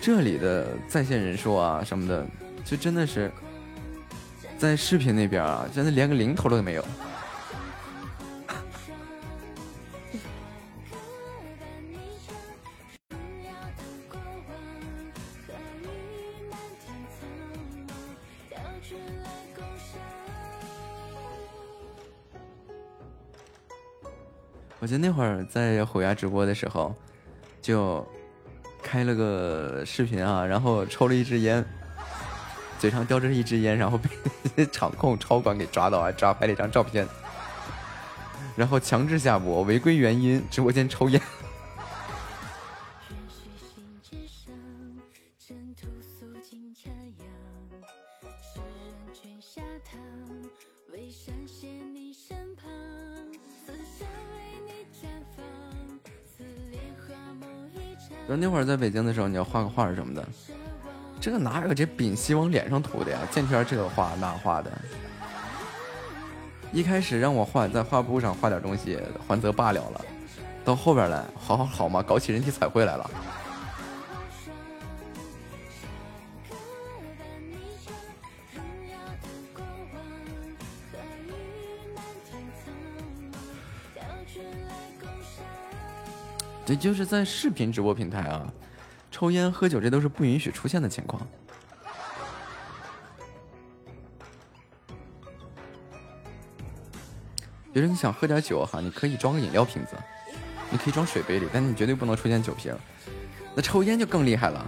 [0.02, 2.26] 这里的在线人数啊什么的，
[2.66, 3.32] 就真的是
[4.58, 6.84] 在视频那边啊，真的连个零头都没有。
[24.80, 26.96] 我记得那会儿在虎牙直播的时候，
[27.62, 28.08] 就
[28.82, 31.64] 开了个视频啊，然后抽了一支烟，
[32.80, 34.00] 嘴上叼着一支烟，然后
[34.56, 37.06] 被 场控超管给抓到，还抓拍了一张照片，
[38.56, 41.22] 然后强制下播，违规原因：直播间抽烟。
[58.30, 60.24] 说那会儿在北京的时候，你要画个画什么的，
[61.20, 63.18] 这个哪有这丙烯往脸上涂的呀？
[63.32, 64.72] 见天这个画那画的。
[66.72, 70.06] 一开始让我画在画布上画点东西，还则罢了了，
[70.64, 73.10] 到后边来，好好好嘛，搞起人体彩绘来了。
[86.70, 88.46] 这就是在视频直播平台啊，
[89.10, 91.28] 抽烟喝酒这都是不允许出现的情况。
[97.74, 99.96] 比如你想喝点酒哈，你可以装个饮料瓶子，
[100.70, 102.72] 你可以装水杯里，但是你绝对不能出现酒瓶。
[103.56, 104.64] 那抽烟就更厉害了，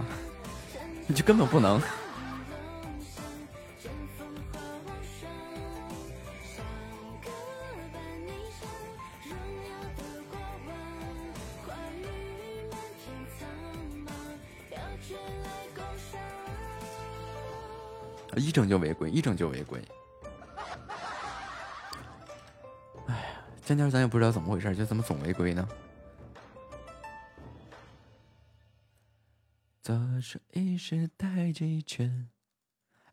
[1.06, 1.80] 你就根本不能。
[18.36, 19.82] 一整就违规，一整就违规。
[23.06, 23.24] 哎呀，
[23.64, 25.68] 今天咱也不知道怎么回事，就怎么总违规呢？
[29.82, 32.28] 左手一时带着一圈。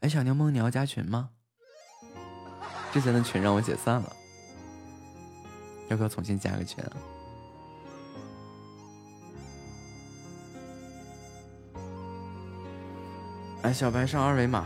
[0.02, 1.32] 哎，小柠檬，你要加群吗？
[2.94, 4.16] 之前的群让我解散了，
[5.90, 6.94] 要不要重新加个群啊？
[13.64, 14.66] 哎，小白上二维码。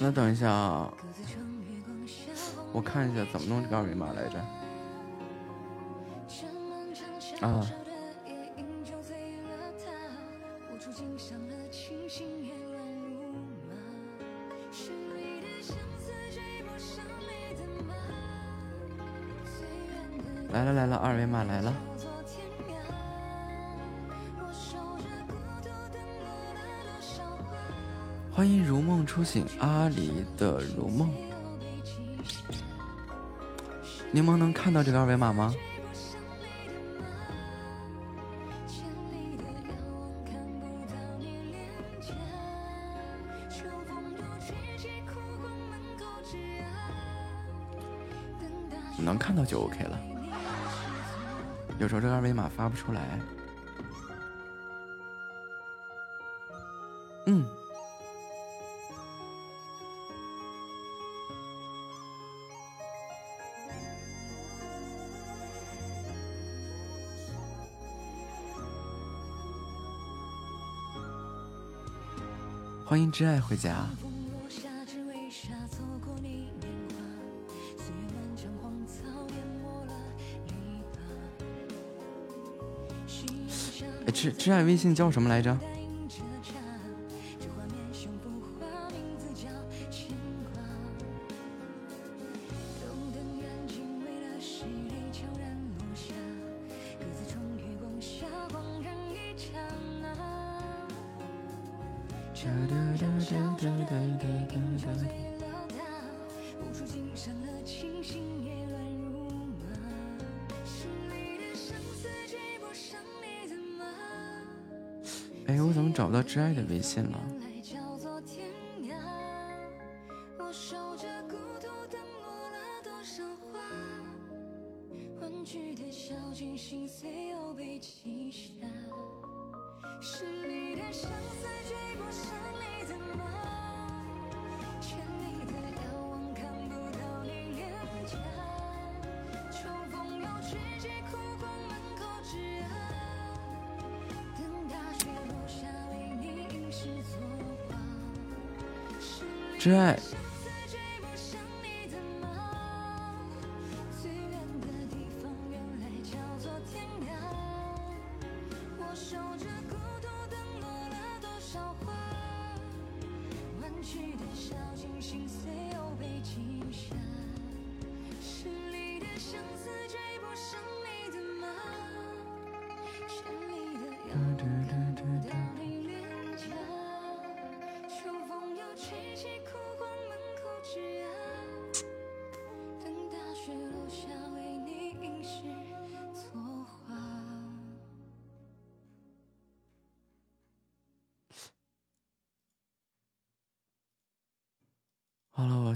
[0.00, 0.92] 那等一下啊，
[2.72, 4.38] 我看一下怎么弄这个二维码来着。
[7.46, 7.66] 啊。
[20.52, 21.74] 来了来了，二维码来了。
[28.44, 31.10] 欢迎如梦初醒，阿里的如梦。
[34.12, 35.54] 柠檬能看到这个二维码吗？
[48.98, 49.98] 能看到就 OK 了。
[51.78, 53.18] 有时候这个二维码发不出来。
[73.14, 73.86] 挚爱回家。
[84.04, 85.56] 哎，挚挚爱微信叫什么来着？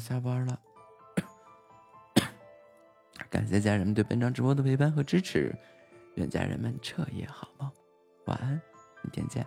[0.09, 0.59] 下班了。
[3.29, 5.55] 感谢家人们对本场直播的陪伴和支持，
[6.15, 7.71] 愿家人们彻夜好梦，
[8.25, 8.53] 晚安，
[9.03, 9.47] 明天见。